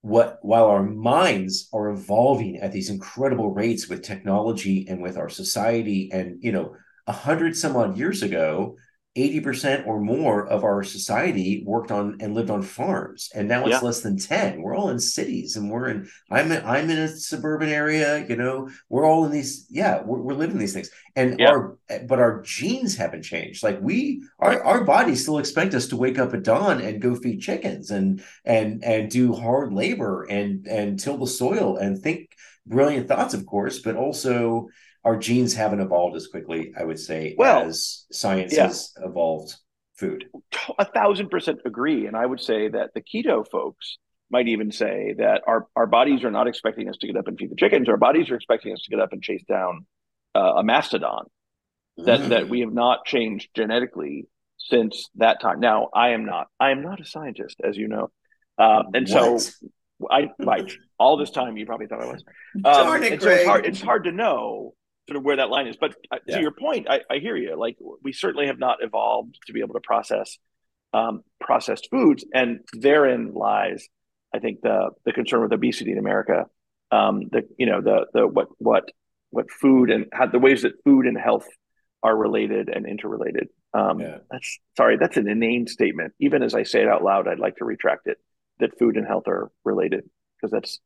What 0.00 0.38
while 0.42 0.66
our 0.66 0.82
minds 0.82 1.68
are 1.72 1.88
evolving 1.88 2.58
at 2.58 2.72
these 2.72 2.90
incredible 2.90 3.52
rates 3.52 3.88
with 3.88 4.02
technology 4.02 4.86
and 4.88 5.02
with 5.02 5.16
our 5.16 5.30
society 5.30 6.10
and 6.12 6.42
you 6.42 6.52
know 6.52 6.76
a 7.06 7.12
hundred 7.12 7.56
some 7.56 7.76
odd 7.76 7.96
years 7.96 8.22
ago 8.22 8.76
80% 9.16 9.86
or 9.86 10.00
more 10.00 10.46
of 10.48 10.64
our 10.64 10.82
society 10.82 11.62
worked 11.64 11.92
on 11.92 12.16
and 12.20 12.34
lived 12.34 12.50
on 12.50 12.62
farms 12.62 13.30
and 13.34 13.46
now 13.48 13.60
it's 13.62 13.70
Yeah. 13.70 13.78
less 13.80 14.00
than 14.00 14.16
10 14.18 14.60
we're 14.60 14.76
all 14.76 14.90
in 14.90 14.98
cities 14.98 15.54
and 15.56 15.70
we're 15.70 15.88
in 15.88 16.08
i'm 16.32 16.50
in, 16.50 16.64
i'm 16.64 16.90
in 16.90 16.98
a 16.98 17.08
suburban 17.08 17.68
area 17.68 18.26
you 18.28 18.34
know 18.34 18.68
we're 18.88 19.06
all 19.06 19.24
in 19.24 19.30
these 19.30 19.66
yeah 19.70 20.02
we're, 20.02 20.18
we're 20.18 20.34
living 20.34 20.58
these 20.58 20.74
things 20.74 20.90
and 21.14 21.38
Yeah. 21.38 21.50
our 21.50 21.78
but 22.08 22.18
our 22.18 22.42
genes 22.42 22.96
haven't 22.96 23.22
changed 23.22 23.62
like 23.62 23.78
we 23.80 24.22
our, 24.40 24.62
our 24.64 24.82
bodies 24.84 25.22
still 25.22 25.38
expect 25.38 25.74
us 25.74 25.86
to 25.88 25.96
wake 25.96 26.18
up 26.18 26.34
at 26.34 26.42
dawn 26.42 26.80
and 26.80 27.00
go 27.00 27.14
feed 27.14 27.40
chickens 27.40 27.92
and 27.92 28.20
and 28.44 28.82
and 28.82 29.10
do 29.10 29.32
hard 29.32 29.72
labor 29.72 30.24
and 30.24 30.66
and 30.66 30.98
till 30.98 31.18
the 31.18 31.26
soil 31.28 31.76
and 31.76 32.02
think 32.02 32.30
brilliant 32.66 33.06
thoughts 33.06 33.34
of 33.34 33.46
course 33.46 33.78
but 33.78 33.94
also 33.94 34.68
our 35.04 35.16
genes 35.16 35.54
haven't 35.54 35.80
evolved 35.80 36.16
as 36.16 36.26
quickly 36.26 36.72
i 36.78 36.84
would 36.84 36.98
say 36.98 37.34
Well, 37.38 37.64
as 37.66 38.06
science 38.12 38.54
yeah. 38.56 38.66
has 38.68 38.92
evolved 39.02 39.54
food 39.96 40.26
a 40.78 40.84
thousand 40.84 41.28
percent 41.30 41.60
agree. 41.64 42.06
And 42.06 42.16
I 42.16 42.26
would 42.26 42.40
say 42.40 42.68
that 42.68 42.90
the 42.94 43.00
keto 43.00 43.46
folks 43.48 43.98
might 44.30 44.48
even 44.48 44.72
say 44.72 45.14
that 45.18 45.42
our, 45.46 45.68
our 45.76 45.86
bodies 45.86 46.24
are 46.24 46.30
not 46.32 46.48
expecting 46.48 46.88
us 46.88 46.96
to 47.00 47.06
get 47.06 47.16
up 47.16 47.28
and 47.28 47.38
feed 47.38 47.50
the 47.50 47.56
chickens. 47.56 47.88
Our 47.88 47.96
bodies 47.96 48.28
are 48.30 48.34
expecting 48.34 48.72
us 48.72 48.80
to 48.82 48.90
get 48.90 48.98
up 48.98 49.12
and 49.12 49.22
chase 49.22 49.44
down 49.48 49.86
uh, 50.34 50.54
a 50.56 50.64
mastodon. 50.64 51.26
That 51.98 52.20
Mm. 52.22 52.28
that 52.30 52.48
we 52.48 52.60
have 52.60 52.72
not 52.72 53.04
changed 53.04 53.50
genetically 53.54 54.26
since 54.58 55.08
that 55.16 55.40
time. 55.40 55.60
Now, 55.60 55.90
I 55.94 56.08
am 56.10 56.24
not. 56.24 56.48
I 56.58 56.70
am 56.72 56.82
not 56.82 57.00
a 57.00 57.04
scientist, 57.04 57.60
as 57.62 57.76
you 57.76 57.86
know, 57.86 58.10
um, 58.58 58.86
and 58.94 59.08
so 59.08 59.38
What? 59.98 60.12
I 60.12 60.30
right 60.40 60.72
all 60.98 61.16
this 61.18 61.30
time 61.30 61.56
you 61.56 61.66
probably 61.66 61.86
thought 61.86 62.02
I 62.02 62.06
was. 62.06 62.24
Um, 62.56 62.62
Darn 62.62 63.02
it, 63.04 63.12
and 63.12 63.22
so 63.22 63.28
it's 63.28 63.36
Greg. 63.36 63.46
hard. 63.46 63.66
It's 63.66 63.80
hard 63.80 64.04
to 64.04 64.12
know 64.12 64.74
sort 65.08 65.16
of 65.16 65.22
where 65.24 65.36
that 65.36 65.50
line 65.50 65.66
is. 65.66 65.76
But 65.76 65.94
uh, 66.10 66.18
Yeah. 66.26 66.36
to 66.36 66.42
your 66.42 66.52
point, 66.52 66.88
I, 66.88 67.00
I 67.10 67.18
hear 67.18 67.36
you. 67.36 67.56
Like 67.58 67.76
we 68.02 68.12
certainly 68.12 68.46
have 68.46 68.58
not 68.58 68.78
evolved 68.82 69.38
to 69.46 69.52
be 69.52 69.60
able 69.60 69.74
to 69.74 69.80
process 69.80 70.38
um, 70.92 71.22
processed 71.40 71.88
foods, 71.90 72.24
and 72.32 72.60
therein 72.72 73.32
lies, 73.34 73.88
I 74.32 74.38
think, 74.38 74.60
the 74.62 74.90
the 75.04 75.12
concern 75.12 75.42
with 75.42 75.52
obesity 75.52 75.92
in 75.92 75.98
America. 75.98 76.46
Um, 76.90 77.24
the 77.32 77.42
you 77.58 77.66
know 77.66 77.80
the 77.80 78.06
the 78.14 78.26
what 78.26 78.48
what 78.58 78.84
what 79.30 79.50
food 79.50 79.90
and 79.90 80.06
how 80.12 80.26
the 80.26 80.38
ways 80.38 80.62
that 80.62 80.72
food 80.84 81.06
and 81.06 81.18
health 81.18 81.46
are 82.02 82.16
related 82.16 82.68
and 82.68 82.86
interrelated. 82.86 83.48
Um, 83.72 84.00
Yeah. 84.00 84.18
That's 84.30 84.58
sorry, 84.76 84.96
that's 84.98 85.16
an 85.16 85.28
inane 85.28 85.66
statement. 85.66 86.12
Even 86.20 86.42
as 86.42 86.54
I 86.54 86.62
say 86.62 86.82
it 86.82 86.88
out 86.88 87.02
loud, 87.02 87.26
I'd 87.26 87.40
like 87.40 87.56
to 87.56 87.64
retract 87.64 88.06
it. 88.06 88.18
That 88.60 88.78
food 88.78 88.96
and 88.96 89.06
health 89.06 89.26
are 89.26 89.50
related 89.64 90.04
because 90.36 90.52
that's 90.52 90.78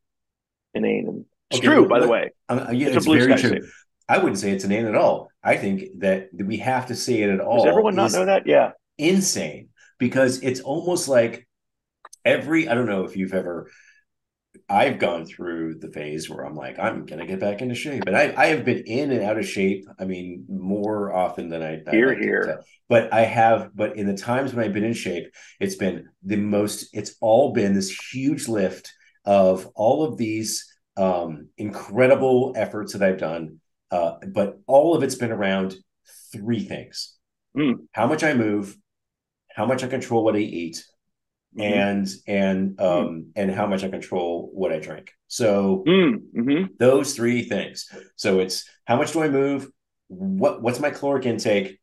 inane 0.74 1.06
and 1.08 1.24
it's 1.50 1.58
Okay, 1.58 1.66
true, 1.66 1.88
by 1.88 2.00
the 2.00 2.08
way. 2.08 2.30
Uh, 2.48 2.68
yeah, 2.72 2.88
It's 2.88 2.96
it's, 2.96 3.06
a 3.06 3.08
blue 3.08 3.18
very 3.26 3.38
sky 3.38 3.48
true. 3.48 3.68
I 4.08 4.18
wouldn't 4.18 4.38
say 4.38 4.50
it's 4.50 4.64
an 4.64 4.70
name 4.70 4.86
at 4.86 4.94
all. 4.94 5.30
I 5.42 5.56
think 5.56 5.82
that 5.98 6.28
we 6.32 6.58
have 6.58 6.86
to 6.86 6.94
say 6.94 7.22
it 7.22 7.30
at 7.30 7.40
all. 7.40 7.58
Does 7.58 7.66
everyone 7.66 7.94
not 7.94 8.12
know 8.12 8.24
that? 8.24 8.46
Yeah. 8.46 8.72
Insane 8.96 9.68
because 9.98 10.42
it's 10.42 10.60
almost 10.60 11.08
like 11.08 11.46
every. 12.24 12.68
I 12.68 12.74
don't 12.74 12.86
know 12.86 13.04
if 13.04 13.16
you've 13.16 13.34
ever. 13.34 13.70
I've 14.68 14.98
gone 14.98 15.24
through 15.24 15.78
the 15.78 15.90
phase 15.90 16.28
where 16.28 16.44
I'm 16.44 16.56
like, 16.56 16.78
I'm 16.78 17.06
gonna 17.06 17.26
get 17.26 17.40
back 17.40 17.62
into 17.62 17.74
shape, 17.74 18.04
and 18.06 18.16
I 18.16 18.34
I 18.36 18.46
have 18.46 18.64
been 18.64 18.84
in 18.86 19.10
and 19.10 19.22
out 19.22 19.38
of 19.38 19.46
shape. 19.46 19.84
I 19.98 20.04
mean, 20.04 20.46
more 20.48 21.12
often 21.12 21.48
than 21.48 21.62
I. 21.62 21.82
I 21.86 21.90
Here, 21.90 22.08
like 22.08 22.18
here. 22.18 22.62
But 22.88 23.12
I 23.12 23.22
have. 23.22 23.70
But 23.74 23.96
in 23.96 24.06
the 24.06 24.16
times 24.16 24.54
when 24.54 24.64
I've 24.64 24.72
been 24.74 24.84
in 24.84 24.94
shape, 24.94 25.26
it's 25.60 25.76
been 25.76 26.08
the 26.22 26.36
most. 26.36 26.88
It's 26.92 27.14
all 27.20 27.52
been 27.52 27.74
this 27.74 27.90
huge 27.90 28.48
lift 28.48 28.92
of 29.24 29.66
all 29.74 30.04
of 30.04 30.16
these 30.16 30.66
um, 30.96 31.48
incredible 31.56 32.54
efforts 32.56 32.94
that 32.94 33.02
I've 33.02 33.18
done. 33.18 33.60
Uh, 33.90 34.16
but 34.32 34.58
all 34.66 34.94
of 34.94 35.02
it's 35.02 35.14
been 35.14 35.32
around 35.32 35.74
three 36.32 36.60
things: 36.64 37.16
Mm. 37.56 37.86
how 37.92 38.06
much 38.06 38.22
I 38.22 38.34
move, 38.34 38.76
how 39.50 39.66
much 39.66 39.82
I 39.82 39.88
control 39.88 40.24
what 40.24 40.36
I 40.36 40.40
eat, 40.40 40.84
Mhm. 41.56 41.62
and 41.62 42.08
and 42.26 42.80
um 42.80 43.32
and 43.36 43.50
how 43.50 43.66
much 43.66 43.82
I 43.84 43.88
control 43.88 44.50
what 44.52 44.72
I 44.72 44.78
drink. 44.78 45.12
So 45.26 45.84
Mm, 45.86 46.20
mhm. 46.36 46.68
those 46.78 47.14
three 47.16 47.42
things. 47.42 47.88
So 48.16 48.40
it's 48.40 48.68
how 48.84 48.96
much 48.96 49.12
do 49.12 49.22
I 49.22 49.28
move? 49.28 49.70
What 50.08 50.62
what's 50.62 50.80
my 50.80 50.90
caloric 50.90 51.26
intake? 51.26 51.78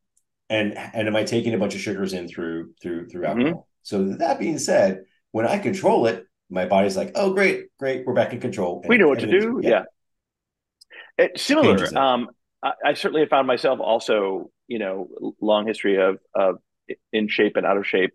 And 0.50 0.78
and 0.78 1.08
am 1.08 1.15
I 1.15 1.24
taking 1.24 1.54
a 1.56 1.58
bunch 1.58 1.74
of 1.74 1.82
sugars 1.82 2.13
in 2.13 2.28
through 2.28 2.74
through 2.82 3.10
through 3.10 3.24
Mhm. 3.24 3.30
alcohol? 3.30 3.68
So 3.82 4.04
that 4.18 4.39
being 4.39 4.60
said, 4.60 5.06
when 5.32 5.48
I 5.48 5.58
control 5.58 6.06
it, 6.06 6.26
my 6.50 6.65
body's 6.68 6.96
like, 6.96 7.12
oh 7.15 7.34
great, 7.34 7.65
great, 7.80 8.06
we're 8.06 8.13
back 8.13 8.34
in 8.34 8.39
control. 8.39 8.84
we 8.88 8.98
know 8.98 9.08
what 9.10 9.20
to 9.20 9.24
and 9.30 9.41
do. 9.41 9.60
Yeah. 9.63 9.84
It, 11.17 11.39
similar. 11.39 11.84
It. 11.84 11.95
Um, 11.95 12.30
I, 12.63 12.71
I 12.86 12.93
certainly 12.93 13.21
have 13.21 13.30
found 13.30 13.47
myself 13.47 13.80
also, 13.80 14.51
you 14.67 14.80
know, 14.80 15.08
long 15.41 15.67
history 15.67 16.01
of 16.01 16.19
of 16.34 16.58
in 17.12 17.28
shape 17.28 17.56
and 17.56 17.65
out 17.65 17.78
of 17.78 17.88
shape, 17.88 18.13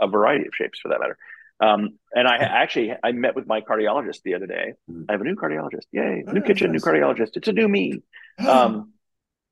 a 0.00 0.08
variety 0.08 0.46
of 0.46 0.54
shapes 0.54 0.80
for 0.80 0.88
that 0.88 1.00
matter. 1.00 1.18
Um, 1.58 1.98
and 2.12 2.28
I 2.28 2.36
actually 2.36 2.92
I 3.02 3.12
met 3.12 3.34
with 3.34 3.46
my 3.46 3.60
cardiologist 3.60 4.22
the 4.22 4.34
other 4.34 4.46
day. 4.46 4.74
Hmm. 4.88 5.04
I 5.08 5.12
have 5.12 5.20
a 5.20 5.24
new 5.24 5.36
cardiologist. 5.36 5.86
Yay! 5.92 6.24
Oh, 6.26 6.32
new 6.32 6.42
kitchen, 6.42 6.72
nice. 6.72 6.84
new 6.84 6.92
cardiologist. 6.92 7.36
It's 7.36 7.48
a 7.48 7.52
new 7.52 7.68
me. 7.68 8.02
Um, 8.46 8.92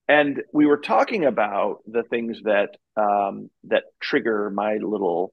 and 0.06 0.42
we 0.52 0.66
were 0.66 0.76
talking 0.76 1.24
about 1.24 1.78
the 1.87 2.02
things 2.02 2.42
that 2.44 2.76
um, 2.96 3.48
that 3.68 3.84
trigger 4.00 4.50
my 4.50 4.74
little 4.76 5.32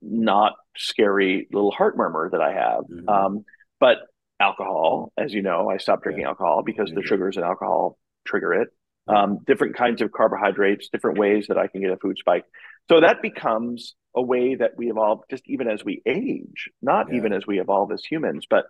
not 0.00 0.54
scary 0.76 1.48
little 1.52 1.72
heart 1.72 1.96
murmur 1.96 2.30
that 2.30 2.40
I 2.40 2.52
have. 2.52 2.84
Mhm. 2.88 3.08
Um, 3.08 3.44
but 3.80 3.98
alcohol, 4.40 5.12
as 5.16 5.32
you 5.32 5.42
know, 5.42 5.70
I 5.70 5.76
stopped 5.76 6.02
drinking 6.02 6.22
Yeah. 6.22 6.28
alcohol 6.30 6.62
because 6.64 6.90
the 6.92 7.02
sugars 7.02 7.36
in 7.36 7.44
alcohol 7.44 7.98
trigger 8.24 8.54
it. 8.54 8.68
Um, 9.06 9.38
different 9.44 9.74
kinds 9.76 10.02
of 10.02 10.12
carbohydrates, 10.12 10.88
different 10.88 11.18
ways 11.18 11.46
that 11.48 11.58
I 11.58 11.66
can 11.66 11.80
get 11.80 11.90
a 11.90 11.96
food 11.96 12.16
spike. 12.18 12.44
So 12.88 13.00
that 13.00 13.22
becomes 13.22 13.96
a 14.14 14.22
way 14.22 14.54
that 14.54 14.76
we 14.76 14.88
evolve 14.88 15.24
just 15.28 15.42
even 15.46 15.68
as 15.68 15.84
we 15.84 16.00
age, 16.06 16.70
not 16.80 17.08
Yeah. 17.08 17.16
even 17.16 17.32
as 17.32 17.44
we 17.46 17.60
evolve 17.60 17.90
as 17.92 18.04
humans, 18.04 18.46
but 18.48 18.66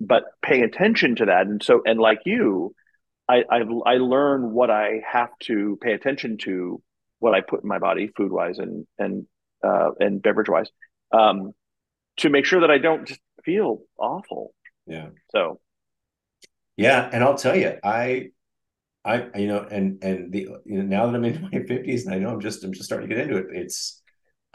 but 0.00 0.24
pay 0.42 0.60
attention 0.62 1.16
to 1.16 1.24
that. 1.26 1.46
And 1.46 1.62
so 1.62 1.82
and 1.86 1.98
like 1.98 2.20
you, 2.26 2.74
I 3.28 3.44
I've, 3.50 3.68
I 3.86 3.96
learn 3.96 4.52
what 4.52 4.70
I 4.70 5.00
have 5.10 5.30
to 5.44 5.78
pay 5.80 5.92
attention 5.94 6.36
to, 6.38 6.82
what 7.18 7.34
I 7.34 7.40
put 7.40 7.62
in 7.62 7.68
my 7.68 7.78
body, 7.78 8.08
food 8.08 8.30
wise 8.30 8.58
and 8.58 8.86
and 8.98 9.26
uh, 9.64 9.90
and 9.98 10.22
beverage 10.22 10.50
wise, 10.50 10.68
um, 11.12 11.52
to 12.18 12.28
make 12.28 12.44
sure 12.44 12.60
that 12.60 12.70
I 12.70 12.78
don't 12.78 13.06
just 13.06 13.20
feel 13.42 13.80
awful. 13.98 14.52
Yeah. 14.88 15.08
So 15.30 15.60
Yeah, 16.76 17.08
and 17.12 17.22
I'll 17.22 17.36
tell 17.36 17.56
you, 17.56 17.74
I, 17.82 18.28
I, 19.04 19.28
you 19.36 19.48
know, 19.48 19.66
and 19.70 20.02
and 20.02 20.32
the 20.32 20.48
you 20.64 20.78
know 20.78 20.82
now 20.82 21.06
that 21.06 21.14
I'm 21.14 21.24
in 21.24 21.42
my 21.52 21.62
fifties, 21.66 22.06
and 22.06 22.14
I 22.14 22.18
know 22.18 22.30
I'm 22.30 22.40
just 22.40 22.64
I'm 22.64 22.72
just 22.72 22.86
starting 22.86 23.08
to 23.08 23.14
get 23.14 23.24
into 23.24 23.38
it. 23.38 23.46
It's 23.50 24.02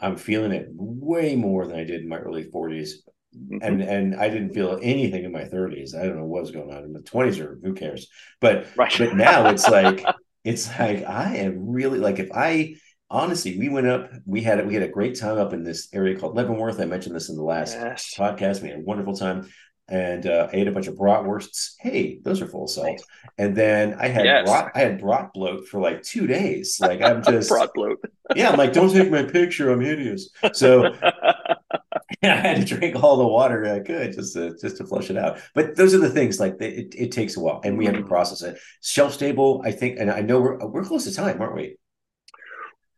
I'm 0.00 0.16
feeling 0.16 0.52
it 0.52 0.68
way 0.72 1.36
more 1.36 1.66
than 1.66 1.78
I 1.78 1.84
did 1.84 2.02
in 2.02 2.08
my 2.08 2.18
early 2.18 2.44
forties, 2.50 3.02
mhm. 3.36 3.58
and 3.62 3.82
and 3.82 4.16
I 4.16 4.28
didn't 4.28 4.54
feel 4.54 4.78
anything 4.82 5.24
in 5.24 5.32
my 5.32 5.44
thirties. 5.44 5.94
I 5.94 6.04
don't 6.06 6.16
know 6.16 6.26
what 6.26 6.42
was 6.42 6.50
going 6.50 6.72
on 6.72 6.84
in 6.84 6.92
the 6.92 7.02
twenties, 7.02 7.38
or 7.38 7.58
who 7.62 7.74
cares? 7.74 8.08
But 8.40 8.66
right. 8.76 8.94
but 8.98 9.16
now 9.16 9.48
it's 9.48 9.68
like 9.68 10.04
it's 10.44 10.68
like 10.78 11.04
I 11.04 11.36
am 11.36 11.68
really 11.68 11.98
like 11.98 12.18
if 12.18 12.30
I 12.34 12.76
honestly 13.10 13.58
we 13.58 13.68
went 13.68 13.86
up, 13.86 14.10
we 14.26 14.42
had 14.42 14.66
we 14.66 14.74
had 14.74 14.82
a 14.82 14.88
great 14.88 15.18
time 15.18 15.38
up 15.38 15.52
in 15.52 15.62
this 15.62 15.88
area 15.92 16.18
called 16.18 16.36
Leavenworth. 16.36 16.80
I 16.80 16.84
mentioned 16.84 17.14
this 17.14 17.28
in 17.28 17.36
the 17.36 17.42
last 17.42 17.74
yes. 17.74 18.14
podcast. 18.16 18.62
We 18.62 18.68
had 18.68 18.78
a 18.78 18.82
wonderful 18.82 19.16
time. 19.16 19.48
And 19.86 20.26
uh, 20.26 20.48
I 20.50 20.56
ate 20.56 20.68
a 20.68 20.72
bunch 20.72 20.86
of 20.86 20.94
bratwursts. 20.94 21.74
Hey, 21.78 22.18
those 22.22 22.40
are 22.40 22.46
full 22.46 22.64
of 22.64 22.70
salt. 22.70 23.02
And 23.36 23.54
then 23.54 23.94
I 24.00 24.08
had 24.08 24.24
Yes. 24.24 24.48
brat, 24.48 24.72
I 24.74 24.78
had 24.78 24.98
brat 25.00 25.32
bloat 25.34 25.68
for 25.68 25.78
like 25.78 26.02
two 26.02 26.26
days. 26.26 26.78
Like 26.80 27.02
I'm 27.02 27.22
just 27.32 27.50
Broad 27.50 27.68
bloat. 27.74 27.98
yeah. 28.34 28.48
I'm 28.50 28.56
like, 28.56 28.72
don't 28.72 28.90
take 28.90 29.10
my 29.10 29.22
picture. 29.24 29.70
I'm 29.70 29.80
hideous. 29.82 30.30
So 30.54 30.84
yeah, 32.22 32.34
I 32.34 32.36
had 32.36 32.66
to 32.66 32.76
drink 32.76 32.96
all 33.02 33.18
the 33.18 33.26
water 33.26 33.66
I 33.66 33.80
could 33.80 34.14
just 34.14 34.32
to 34.34 34.56
just 34.58 34.78
to 34.78 34.86
flush 34.86 35.10
it 35.10 35.18
out. 35.18 35.38
But 35.54 35.76
those 35.76 35.94
are 35.94 35.98
the 35.98 36.08
things 36.08 36.40
like 36.40 36.56
they, 36.56 36.70
it, 36.70 36.94
it 36.96 37.12
takes 37.12 37.36
a 37.36 37.40
while, 37.40 37.60
and 37.62 37.76
we 37.76 37.84
have 37.84 37.94
to 37.96 38.02
Mhm. 38.02 38.08
process 38.08 38.40
it. 38.40 38.58
Shelf 38.80 39.12
stable, 39.12 39.60
I 39.66 39.72
think, 39.72 39.98
and 39.98 40.10
I 40.10 40.22
know 40.22 40.40
we're 40.40 40.66
we're 40.66 40.84
close 40.84 41.04
to 41.04 41.14
time, 41.14 41.42
aren't 41.42 41.56
we? 41.56 41.76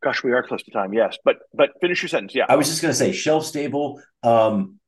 Gosh, 0.05 0.22
we 0.22 0.33
are 0.33 0.42
close 0.46 0.62
to 0.62 0.70
time. 0.70 0.92
Yes, 0.92 1.18
but 1.25 1.38
but 1.53 1.70
finish 1.81 2.01
your 2.03 2.09
sentence. 2.09 2.33
Yeah. 2.35 2.46
I 2.49 2.55
was 2.55 2.68
just 2.68 2.81
going 2.81 2.92
to 2.92 2.99
say 2.99 3.11
shelf 3.11 3.44
stable. 3.44 4.01
Um, 4.22 4.79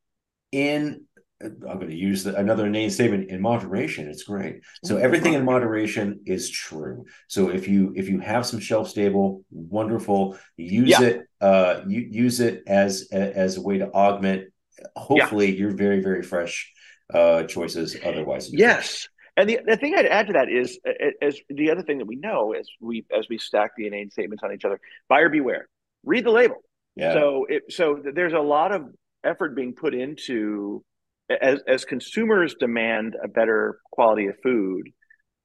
in 0.50 1.04
I'm 1.40 1.58
going 1.60 1.88
to 1.88 1.94
use 1.96 2.24
the, 2.24 2.34
another 2.34 2.68
name 2.68 2.90
statement 2.90 3.30
in 3.30 3.40
moderation. 3.40 4.08
It's 4.08 4.24
great. 4.24 4.60
So 4.82 4.96
Mm, 4.96 5.00
everything 5.02 5.32
in 5.34 5.44
moderation 5.44 6.20
is 6.26 6.50
true. 6.50 7.06
So 7.28 7.50
if 7.50 7.68
you 7.68 7.92
if 7.94 8.08
you 8.08 8.18
have 8.18 8.44
some 8.44 8.58
shelf 8.58 8.88
stable, 8.88 9.44
wonderful. 9.50 10.36
Use 10.56 10.90
Yeah. 10.90 11.06
it. 11.06 11.28
Uh, 11.40 11.82
you 11.86 12.00
use 12.00 12.40
it 12.40 12.64
as 12.66 13.08
as 13.12 13.56
a 13.56 13.62
way 13.62 13.78
to 13.78 13.92
augment. 13.92 14.52
Hopefully, 14.96 15.56
your 15.56 15.70
very 15.70 16.00
very 16.00 16.22
fresh 16.22 16.72
uh 17.14 17.44
choices. 17.44 17.96
Otherwise, 18.04 18.52
Yes. 18.52 19.08
And 19.36 19.48
the, 19.48 19.60
the 19.64 19.76
thing 19.76 19.94
I'd 19.96 20.06
add 20.06 20.26
to 20.26 20.32
that 20.32 20.48
is, 20.48 20.80
as 21.22 21.38
the 21.48 21.70
other 21.70 21.82
thing 21.82 21.98
that 21.98 22.06
we 22.06 22.16
know 22.16 22.52
as 22.52 22.68
we 22.80 23.04
as 23.16 23.28
we 23.28 23.38
stack 23.38 23.70
the 23.76 23.86
inane 23.86 24.10
statements 24.10 24.42
on 24.42 24.52
each 24.52 24.64
other, 24.64 24.80
buyer 25.08 25.28
beware. 25.28 25.68
Read 26.04 26.24
the 26.24 26.32
label. 26.32 26.56
yeah, 26.96 27.12
So 27.12 27.46
it 27.48 27.62
so 27.70 28.02
there's 28.12 28.32
a 28.32 28.40
lot 28.40 28.72
of 28.72 28.86
effort 29.22 29.54
being 29.54 29.74
put 29.74 29.94
into 29.94 30.84
as 31.30 31.60
as 31.66 31.84
consumers 31.84 32.54
demand 32.58 33.16
a 33.22 33.28
better 33.28 33.80
quality 33.90 34.26
of 34.26 34.36
food. 34.42 34.90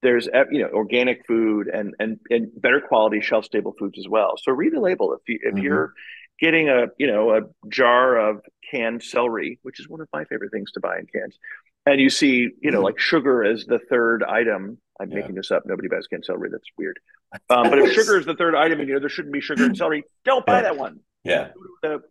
There's 0.02 0.28
uh, 0.28 0.46
you 0.52 0.62
know 0.64 0.70
organic 0.74 1.26
food 1.28 1.68
and 1.68 1.94
and 2.00 2.20
and 2.30 2.50
better 2.62 2.82
quality 2.82 3.22
shelf 3.22 3.46
stable 3.46 3.74
foods 3.80 3.98
as 4.00 4.08
well. 4.08 4.34
So 4.42 4.52
read 4.52 4.74
the 4.74 4.80
label 4.82 5.14
if 5.14 5.22
you 5.28 5.40
if 5.42 5.56
Mhm. 5.56 5.64
you're 5.64 5.94
getting 6.40 6.70
a 6.70 6.88
you 6.98 7.08
know 7.08 7.36
a 7.36 7.42
jar 7.70 8.18
of 8.18 8.42
canned 8.70 9.04
celery, 9.04 9.60
which 9.64 9.80
is 9.80 9.88
one 9.88 10.02
of 10.02 10.10
my 10.14 10.26
favorite 10.26 10.52
things 10.52 10.72
to 10.74 10.80
buy 10.82 11.00
in 11.00 11.06
cans, 11.08 11.38
and 11.86 12.00
you 12.02 12.10
see 12.10 12.50
you 12.62 12.72
know 12.72 12.82
Mhm. 12.82 12.84
like 12.86 13.00
sugar 13.00 13.44
as 13.44 13.66
the 13.66 13.80
third 13.80 14.24
item. 14.24 14.78
I'm 15.00 15.10
Yeah. 15.10 15.16
making 15.16 15.36
this 15.36 15.52
up. 15.52 15.64
Nobody 15.66 15.88
buys 15.88 16.06
canned 16.08 16.24
celery. 16.26 16.50
That's 16.50 16.68
weird. 16.78 17.00
Um, 17.50 17.70
but 17.72 17.80
if 17.80 17.94
sugar 17.94 18.16
is 18.20 18.28
the 18.28 18.36
third 18.36 18.54
item 18.56 18.80
and 18.80 18.88
you 18.88 18.94
know 18.94 19.00
there 19.00 19.10
shouldn't 19.10 19.34
be 19.34 19.42
sugar 19.42 19.66
in 19.66 19.74
celery, 19.74 20.04
don't 20.24 20.46
buy 20.46 20.58
Yeah. 20.58 20.62
that 20.64 20.78
one 20.78 21.00
yeah, 21.24 21.52
the 21.82 22.04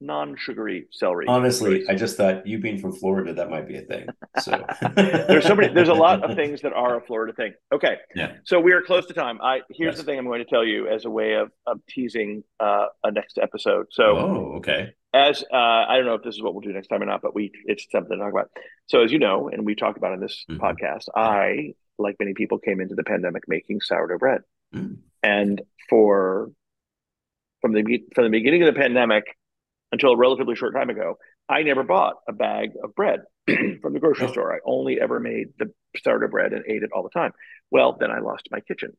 non-sugary 0.00 0.86
celery. 0.92 1.26
Honestly. 1.26 1.84
I 1.88 1.94
just 1.94 2.16
thought 2.16 2.46
you 2.46 2.58
being 2.58 2.78
from 2.78 2.92
Florida, 2.92 3.32
that 3.34 3.50
might 3.50 3.66
be 3.66 3.76
a 3.76 3.82
thing. 3.82 4.06
So 4.40 4.64
there's 4.96 5.44
so 5.46 5.54
many. 5.54 5.72
There's 5.72 5.88
a 5.88 5.94
lot 5.94 6.22
of 6.28 6.36
things 6.36 6.62
that 6.62 6.72
are 6.72 6.96
a 6.98 7.00
Florida 7.06 7.32
thing. 7.32 7.54
Okay. 7.72 7.96
Yeah. 8.14 8.36
So 8.44 8.60
we 8.60 8.72
are 8.72 8.82
close 8.82 9.06
to 9.06 9.14
time. 9.14 9.40
I 9.42 9.60
here's 9.70 9.92
Yes. 9.92 9.98
the 9.98 10.04
thing 10.04 10.18
I'm 10.18 10.26
going 10.26 10.38
to 10.44 10.48
tell 10.48 10.64
you 10.64 10.86
as 10.88 11.04
a 11.04 11.10
way 11.10 11.34
of, 11.34 11.50
of 11.66 11.80
teasing 11.88 12.44
uh, 12.60 12.86
a 13.04 13.10
next 13.10 13.38
episode. 13.38 13.86
So 13.90 14.04
Oh, 14.16 14.52
okay. 14.58 14.92
as 15.12 15.42
uh, 15.52 15.56
I 15.56 15.96
don't 15.96 16.06
know 16.06 16.14
if 16.14 16.22
this 16.22 16.34
is 16.36 16.42
what 16.42 16.54
we'll 16.54 16.60
do 16.62 16.72
next 16.72 16.88
time 16.88 17.02
or 17.02 17.06
not, 17.06 17.22
but 17.22 17.34
we 17.34 17.50
it's 17.64 17.86
something 17.90 18.16
to 18.16 18.22
talk 18.22 18.32
about. 18.32 18.50
So 18.86 19.02
as 19.02 19.10
you 19.12 19.18
know, 19.18 19.48
and 19.48 19.66
we 19.66 19.74
talked 19.74 19.98
about 19.98 20.12
in 20.12 20.20
this 20.20 20.44
Mhm. 20.48 20.58
podcast, 20.58 21.06
I 21.14 21.74
like 21.98 22.16
many 22.20 22.34
people 22.34 22.58
came 22.58 22.80
into 22.80 22.94
the 22.94 23.02
pandemic 23.04 23.42
making 23.48 23.80
sourdough 23.80 24.18
bread, 24.18 24.42
Mm. 24.74 24.98
and 25.22 25.60
for 25.88 26.50
from 27.60 27.72
the 27.72 27.82
from 28.14 28.24
the 28.24 28.30
beginning 28.30 28.62
of 28.62 28.72
the 28.72 28.78
pandemic 28.78 29.24
until 29.92 30.10
a 30.12 30.16
relatively 30.16 30.54
short 30.54 30.74
time 30.74 30.90
ago, 30.90 31.16
I 31.48 31.62
never 31.62 31.82
bought 31.82 32.16
a 32.28 32.32
bag 32.32 32.70
of 32.82 32.94
bread 32.94 33.20
from 33.46 33.92
the 33.92 34.00
grocery 34.00 34.26
Oh. 34.28 34.32
store. 34.32 34.54
I 34.54 34.58
only 34.66 35.00
ever 35.00 35.18
made 35.20 35.48
the 35.58 35.72
starter 35.96 36.28
bread 36.28 36.52
and 36.52 36.64
ate 36.68 36.82
it 36.82 36.90
all 36.94 37.02
the 37.02 37.10
time. 37.18 37.32
Well, 37.70 37.96
then 37.98 38.10
I 38.10 38.20
lost 38.20 38.48
my 38.50 38.60
kitchen. 38.60 38.96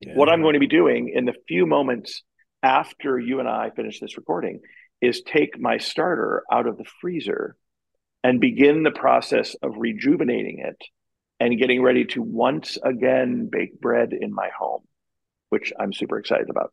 Yeah. 0.00 0.14
What 0.14 0.28
I'm 0.28 0.42
going 0.42 0.54
to 0.54 0.60
be 0.60 0.66
doing 0.66 1.12
in 1.14 1.26
the 1.26 1.34
few 1.46 1.66
moments 1.66 2.22
after 2.62 3.18
you 3.18 3.38
and 3.40 3.48
I 3.48 3.70
finish 3.70 4.00
this 4.00 4.16
recording 4.16 4.60
is 5.00 5.22
take 5.22 5.58
my 5.58 5.78
starter 5.78 6.42
out 6.52 6.66
of 6.66 6.76
the 6.76 6.84
freezer 7.00 7.56
and 8.22 8.40
begin 8.40 8.82
the 8.82 8.90
process 8.90 9.54
of 9.62 9.72
rejuvenating 9.76 10.58
it 10.58 10.76
and 11.38 11.58
getting 11.58 11.80
ready 11.82 12.04
to 12.04 12.20
once 12.20 12.76
again 12.82 13.48
bake 13.50 13.80
bread 13.80 14.12
in 14.12 14.34
my 14.34 14.50
home, 14.58 14.82
which 15.48 15.72
I'm 15.78 15.92
super 15.92 16.18
excited 16.18 16.50
about. 16.50 16.72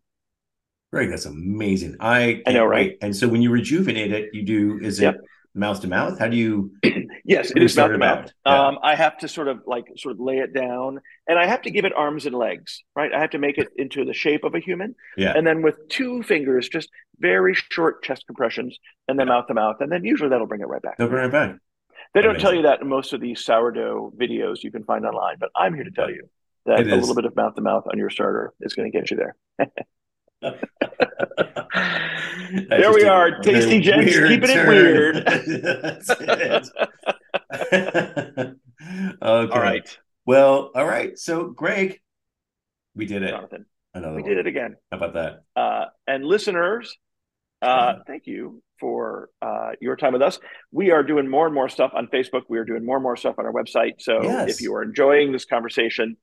Greg, 0.91 1.09
that's 1.09 1.25
amazing. 1.25 1.97
I 1.99 2.41
I 2.45 2.53
know, 2.53 2.65
right? 2.65 2.97
And 3.01 3.15
so 3.15 3.27
when 3.27 3.41
you 3.41 3.51
rejuvenate 3.51 4.11
it, 4.13 4.33
you 4.33 4.43
do 4.43 4.79
is 4.81 4.99
it 4.99 5.15
mouth 5.53 5.81
to 5.81 5.87
mouth? 5.87 6.17
How 6.19 6.27
do 6.27 6.37
you 6.37 6.71
Yes, 7.25 7.51
it 7.51 7.61
is 7.61 7.75
mouth 7.75 7.91
to 7.91 7.97
mouth. 7.97 8.31
yeah. 8.45 8.67
Um, 8.67 8.79
I 8.81 8.95
have 8.95 9.17
to 9.17 9.27
sort 9.27 9.49
of 9.49 9.63
like 9.65 9.85
sort 9.97 10.13
of 10.13 10.19
lay 10.21 10.37
it 10.37 10.53
down, 10.53 11.01
and 11.27 11.37
I 11.37 11.45
have 11.45 11.61
to 11.63 11.71
give 11.71 11.83
it 11.83 11.93
arms 11.93 12.25
and 12.25 12.33
legs, 12.33 12.83
right? 12.95 13.11
I 13.13 13.19
have 13.19 13.31
to 13.31 13.37
make 13.37 13.57
it 13.57 13.67
into 13.75 14.05
the 14.05 14.13
shape 14.13 14.45
of 14.45 14.55
a 14.55 14.59
human, 14.59 14.95
yeah. 15.17 15.33
and 15.35 15.45
then 15.45 15.61
with 15.61 15.89
two 15.89 16.23
fingers, 16.23 16.69
just 16.69 16.89
very 17.19 17.53
short 17.53 18.01
chest 18.03 18.23
compressions, 18.27 18.77
and 19.09 19.19
then 19.19 19.27
Yeah. 19.27 19.33
mouth 19.33 19.47
to 19.47 19.53
mouth, 19.55 19.77
and 19.81 19.91
then 19.91 20.05
usually 20.05 20.29
that'll 20.29 20.47
bring 20.47 20.61
it 20.61 20.67
right 20.67 20.81
back. 20.81 20.97
They'll 20.97 21.09
bring 21.09 21.25
it 21.25 21.31
back. 21.31 21.57
They 22.13 22.21
don't 22.21 22.39
tell 22.39 22.53
you 22.53 22.61
that 22.61 22.81
in 22.81 22.87
most 22.87 23.11
of 23.11 23.19
these 23.19 23.43
sourdough 23.43 24.13
videos 24.17 24.63
you 24.63 24.71
can 24.71 24.85
find 24.85 25.05
online, 25.05 25.35
but 25.39 25.49
I'm 25.55 25.73
here 25.73 25.83
to 25.83 25.91
tell 25.91 26.09
you 26.09 26.29
that 26.65 26.79
a 26.79 26.95
little 26.95 27.15
bit 27.15 27.25
of 27.25 27.35
mouth 27.35 27.55
to 27.55 27.61
mouth 27.61 27.85
on 27.91 27.97
your 27.97 28.09
starter 28.09 28.53
is 28.61 28.73
going 28.73 28.89
to 28.89 28.97
get 28.97 29.11
you 29.11 29.17
there. 29.17 29.35
There 32.69 32.93
we 32.93 33.03
are, 33.03 33.39
tasty 33.39 33.79
weird 33.81 34.29
keeping 34.29 34.49
it 34.49 34.67
weird. 34.67 35.27
Okay. 38.89 39.21
All 39.21 39.47
right, 39.59 39.97
Well, 40.25 40.71
all 40.73 40.85
right. 40.85 41.17
So, 41.17 41.49
Greg, 41.49 41.99
we 42.95 43.05
did 43.05 43.23
it. 43.23 43.31
Jonathan, 43.31 43.65
Another 43.93 44.15
we 44.15 44.21
one. 44.21 44.29
did 44.29 44.37
it 44.39 44.47
again. 44.47 44.75
How 44.91 44.97
about 44.97 45.13
that? 45.15 45.43
Uh, 45.59 45.85
and 46.07 46.23
listeners, 46.23 46.95
uh, 47.61 47.95
thank 48.05 48.27
you 48.27 48.61
for 48.79 49.29
uh, 49.41 49.71
your 49.81 49.95
time 49.97 50.13
with 50.13 50.21
us. 50.21 50.39
We 50.71 50.91
are 50.91 51.03
doing 51.03 51.27
more 51.27 51.45
and 51.47 51.55
more 51.55 51.67
stuff 51.69 51.91
on 51.95 52.07
Facebook. 52.07 52.43
We 52.47 52.59
are 52.59 52.65
doing 52.65 52.85
more 52.85 52.95
and 52.97 53.03
more 53.03 53.17
stuff 53.17 53.35
on 53.39 53.45
our 53.45 53.51
website. 53.51 53.93
So 53.99 54.21
Yes. 54.23 54.49
if 54.51 54.61
you 54.61 54.73
are 54.75 54.83
enjoying 54.83 55.31
this 55.33 55.45
conversation, 55.45 56.15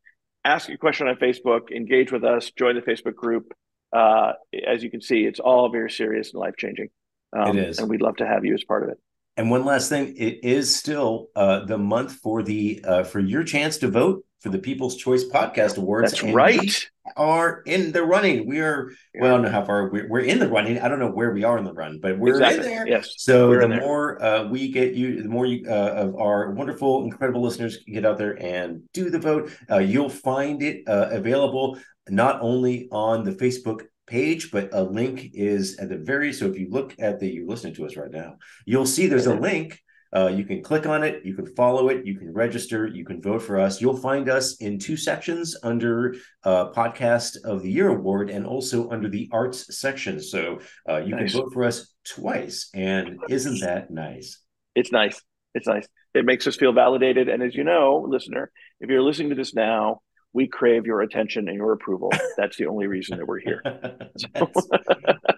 ask 0.44 0.68
a 0.70 0.78
question 0.78 1.08
on 1.08 1.16
Facebook, 1.16 1.70
engage 1.74 2.12
with 2.12 2.24
us, 2.24 2.50
join 2.56 2.76
the 2.76 2.82
Facebook 2.82 3.14
group. 3.16 3.52
Uh, 3.94 4.32
as 4.66 4.82
you 4.82 4.90
can 4.90 5.00
see, 5.00 5.24
it's 5.24 5.40
all 5.40 5.68
very 5.70 5.90
serious 5.90 6.32
and 6.32 6.40
life 6.40 6.56
changing. 6.58 6.88
Um, 7.32 7.56
It 7.56 7.68
is. 7.68 7.78
and 7.78 7.88
we'd 7.88 8.02
love 8.02 8.16
to 8.16 8.26
have 8.26 8.44
you 8.44 8.54
as 8.54 8.64
part 8.64 8.82
of 8.82 8.88
it. 8.90 8.98
And 9.36 9.50
one 9.50 9.64
last 9.64 9.88
thing, 9.88 10.14
it 10.16 10.44
is 10.44 10.74
still 10.74 11.28
uh, 11.34 11.64
the 11.64 11.78
month 11.78 12.12
for 12.12 12.42
the 12.42 12.84
uh, 12.84 13.04
for 13.04 13.20
your 13.20 13.42
chance 13.42 13.78
to 13.78 13.88
vote 13.88 14.24
for 14.44 14.50
the 14.50 14.58
People's 14.58 14.96
Choice 14.96 15.24
Podcast 15.24 15.78
Awards. 15.78 16.12
That's 16.12 16.22
right. 16.22 16.90
are 17.16 17.62
in 17.62 17.92
the 17.92 18.02
running. 18.02 18.46
We 18.46 18.60
are 18.60 18.90
well, 19.14 19.24
I 19.24 19.34
don't 19.34 19.42
know 19.42 19.50
how 19.50 19.64
far 19.64 19.88
we're, 19.88 20.06
we're 20.06 20.20
in 20.20 20.38
the 20.38 20.48
running. 20.48 20.78
I 20.78 20.88
don't 20.88 20.98
know 20.98 21.10
where 21.10 21.32
we 21.32 21.44
are 21.44 21.56
in 21.56 21.64
the 21.64 21.72
run, 21.72 21.98
but 21.98 22.18
we're 22.18 22.34
exactly. 22.34 22.66
in 22.66 22.70
there. 22.70 22.86
Yes. 22.86 23.14
So 23.16 23.48
We're 23.48 23.66
the 23.66 23.80
more 23.80 24.22
uh, 24.22 24.44
we 24.48 24.70
get 24.70 24.92
you, 24.92 25.22
the 25.22 25.30
more 25.30 25.46
you, 25.46 25.66
uh, 25.66 25.72
of 25.72 26.16
our 26.16 26.50
wonderful, 26.50 27.04
incredible 27.04 27.40
listeners 27.40 27.78
can 27.78 27.94
get 27.94 28.04
out 28.04 28.18
there 28.18 28.34
and 28.38 28.82
do 28.92 29.08
the 29.08 29.18
vote. 29.18 29.50
Uh, 29.70 29.78
you'll 29.78 30.10
find 30.10 30.62
it 30.62 30.86
uh, 30.86 31.08
available 31.10 31.78
not 32.10 32.42
only 32.42 32.86
on 32.92 33.24
the 33.24 33.32
Facebook 33.32 33.86
page, 34.06 34.50
but 34.50 34.68
a 34.74 34.82
link 34.82 35.30
is 35.32 35.78
at 35.78 35.88
the 35.88 35.96
very. 35.96 36.34
So 36.34 36.48
if 36.50 36.58
you 36.58 36.68
look 36.68 36.94
at 36.98 37.18
the, 37.18 37.28
you're 37.28 37.48
listening 37.48 37.76
to 37.76 37.86
us 37.86 37.96
right 37.96 38.10
now, 38.10 38.36
you'll 38.66 38.84
see 38.84 39.06
there's 39.06 39.26
a 39.26 39.34
link. 39.34 39.80
Uh, 40.14 40.28
you 40.28 40.44
can 40.44 40.62
click 40.62 40.86
on 40.86 41.02
it, 41.02 41.24
you 41.24 41.34
can 41.34 41.46
follow 41.54 41.88
it, 41.88 42.06
you 42.06 42.16
can 42.16 42.32
register, 42.32 42.86
you 42.86 43.04
can 43.04 43.20
vote 43.20 43.42
for 43.42 43.58
us. 43.58 43.80
You'll 43.80 43.96
find 43.96 44.28
us 44.28 44.56
in 44.56 44.78
two 44.78 44.96
sections 44.96 45.56
under 45.62 46.14
uh, 46.44 46.70
Podcast 46.70 47.36
of 47.44 47.62
the 47.62 47.70
Year 47.70 47.88
award 47.88 48.30
and 48.30 48.46
also 48.46 48.88
under 48.90 49.08
the 49.08 49.28
Arts 49.32 49.76
section. 49.76 50.20
So 50.20 50.60
uh, 50.88 50.98
you 50.98 51.16
Nice. 51.16 51.32
can 51.32 51.42
vote 51.42 51.52
for 51.52 51.64
us 51.64 51.92
twice. 52.04 52.70
And 52.74 53.18
isn't 53.28 53.60
that 53.60 53.90
nice? 53.90 54.38
It's 54.74 54.92
nice. 54.92 55.20
It's 55.54 55.66
nice. 55.66 55.86
It 56.14 56.24
makes 56.24 56.46
us 56.46 56.56
feel 56.56 56.72
validated. 56.72 57.28
And 57.28 57.42
as 57.42 57.54
you 57.54 57.64
know, 57.64 58.06
listener, 58.08 58.50
if 58.80 58.88
you're 58.90 59.02
listening 59.02 59.30
to 59.30 59.34
this 59.34 59.54
now, 59.54 60.00
we 60.32 60.48
crave 60.48 60.84
your 60.84 61.00
attention 61.00 61.48
and 61.48 61.56
your 61.56 61.72
approval. 61.72 62.10
That's 62.36 62.56
the 62.56 62.66
only 62.66 62.86
reason 62.86 63.18
that 63.18 63.26
we're 63.26 63.40
here. 63.40 63.62
that's, 64.34 64.68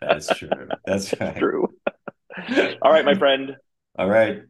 that's 0.00 0.38
true. 0.38 0.68
That's 0.84 1.14
right. 1.20 1.36
True. 1.36 1.68
All 2.82 2.90
right, 2.92 3.04
my 3.04 3.14
friend. 3.14 3.56
All 3.98 4.08
right 4.08 4.42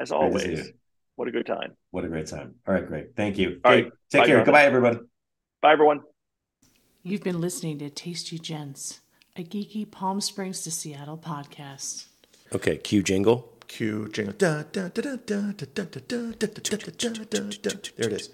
as 0.00 0.12
always. 0.12 0.72
What 1.16 1.28
a 1.28 1.30
good 1.30 1.46
time. 1.46 1.76
What 1.90 2.04
a 2.04 2.08
great 2.08 2.26
time. 2.26 2.56
All 2.66 2.74
right, 2.74 2.86
great. 2.86 3.14
Thank 3.16 3.38
you. 3.38 3.60
All 3.64 3.72
great. 3.72 3.84
right. 3.84 3.92
Take 4.10 4.22
Bye, 4.22 4.26
care. 4.26 4.36
John. 4.38 4.44
Goodbye, 4.46 4.64
everybody. 4.64 4.98
Bye, 5.62 5.72
everyone. 5.72 6.00
You've 7.02 7.22
been 7.22 7.40
listening 7.40 7.78
to 7.78 7.90
Tasty 7.90 8.38
Gents, 8.38 9.00
a 9.36 9.44
geeky 9.44 9.88
Palm 9.88 10.20
Springs 10.20 10.62
to 10.62 10.70
Seattle 10.70 11.18
podcast. 11.18 12.06
Okay, 12.52 12.78
cue 12.78 13.02
jingle. 13.02 13.52
Cue 13.68 14.08
jingle. 14.08 14.34
There 14.38 14.64
it 17.98 18.12
is. 18.12 18.30